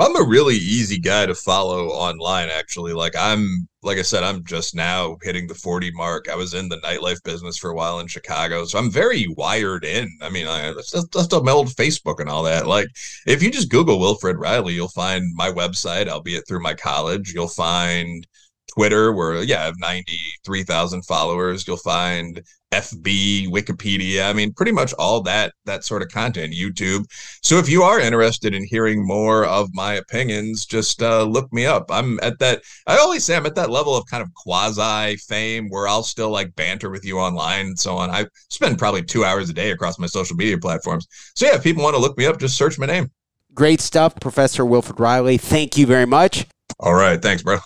[0.01, 2.95] I'm a really easy guy to follow online, actually.
[2.95, 6.29] Like, I'm, like I said, I'm just now hitting the 40 mark.
[6.31, 8.65] I was in the nightlife business for a while in Chicago.
[8.65, 10.09] So I'm very wired in.
[10.23, 12.67] I mean, I, that's, that's my old Facebook and all that.
[12.67, 12.87] Like,
[13.27, 17.33] if you just Google Wilfred Reilly, you'll find my website, albeit through my college.
[17.35, 18.27] You'll find
[18.75, 21.67] Twitter, where, yeah, I have 93,000 followers.
[21.67, 22.43] You'll find
[22.73, 24.29] FB, Wikipedia.
[24.29, 27.05] I mean, pretty much all that that sort of content, YouTube.
[27.43, 31.67] So if you are interested in hearing more of my opinions, just uh, look me
[31.67, 31.87] up.
[31.91, 32.63] I'm at that.
[32.87, 36.31] I always say I'm at that level of kind of quasi fame where I'll still
[36.31, 38.11] like banter with you online and so on.
[38.11, 41.09] I spend probably two hours a day across my social media platforms.
[41.35, 43.11] So yeah, if people want to look me up, just search my name.
[43.53, 45.39] Great stuff, Professor Wilfred Reilly.
[45.39, 46.47] Thank you very much.
[46.79, 47.59] All right, thanks, bro.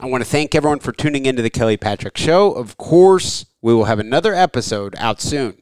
[0.00, 2.52] I want to thank everyone for tuning into the Kelly Patrick Show.
[2.52, 5.60] Of course, we will have another episode out soon.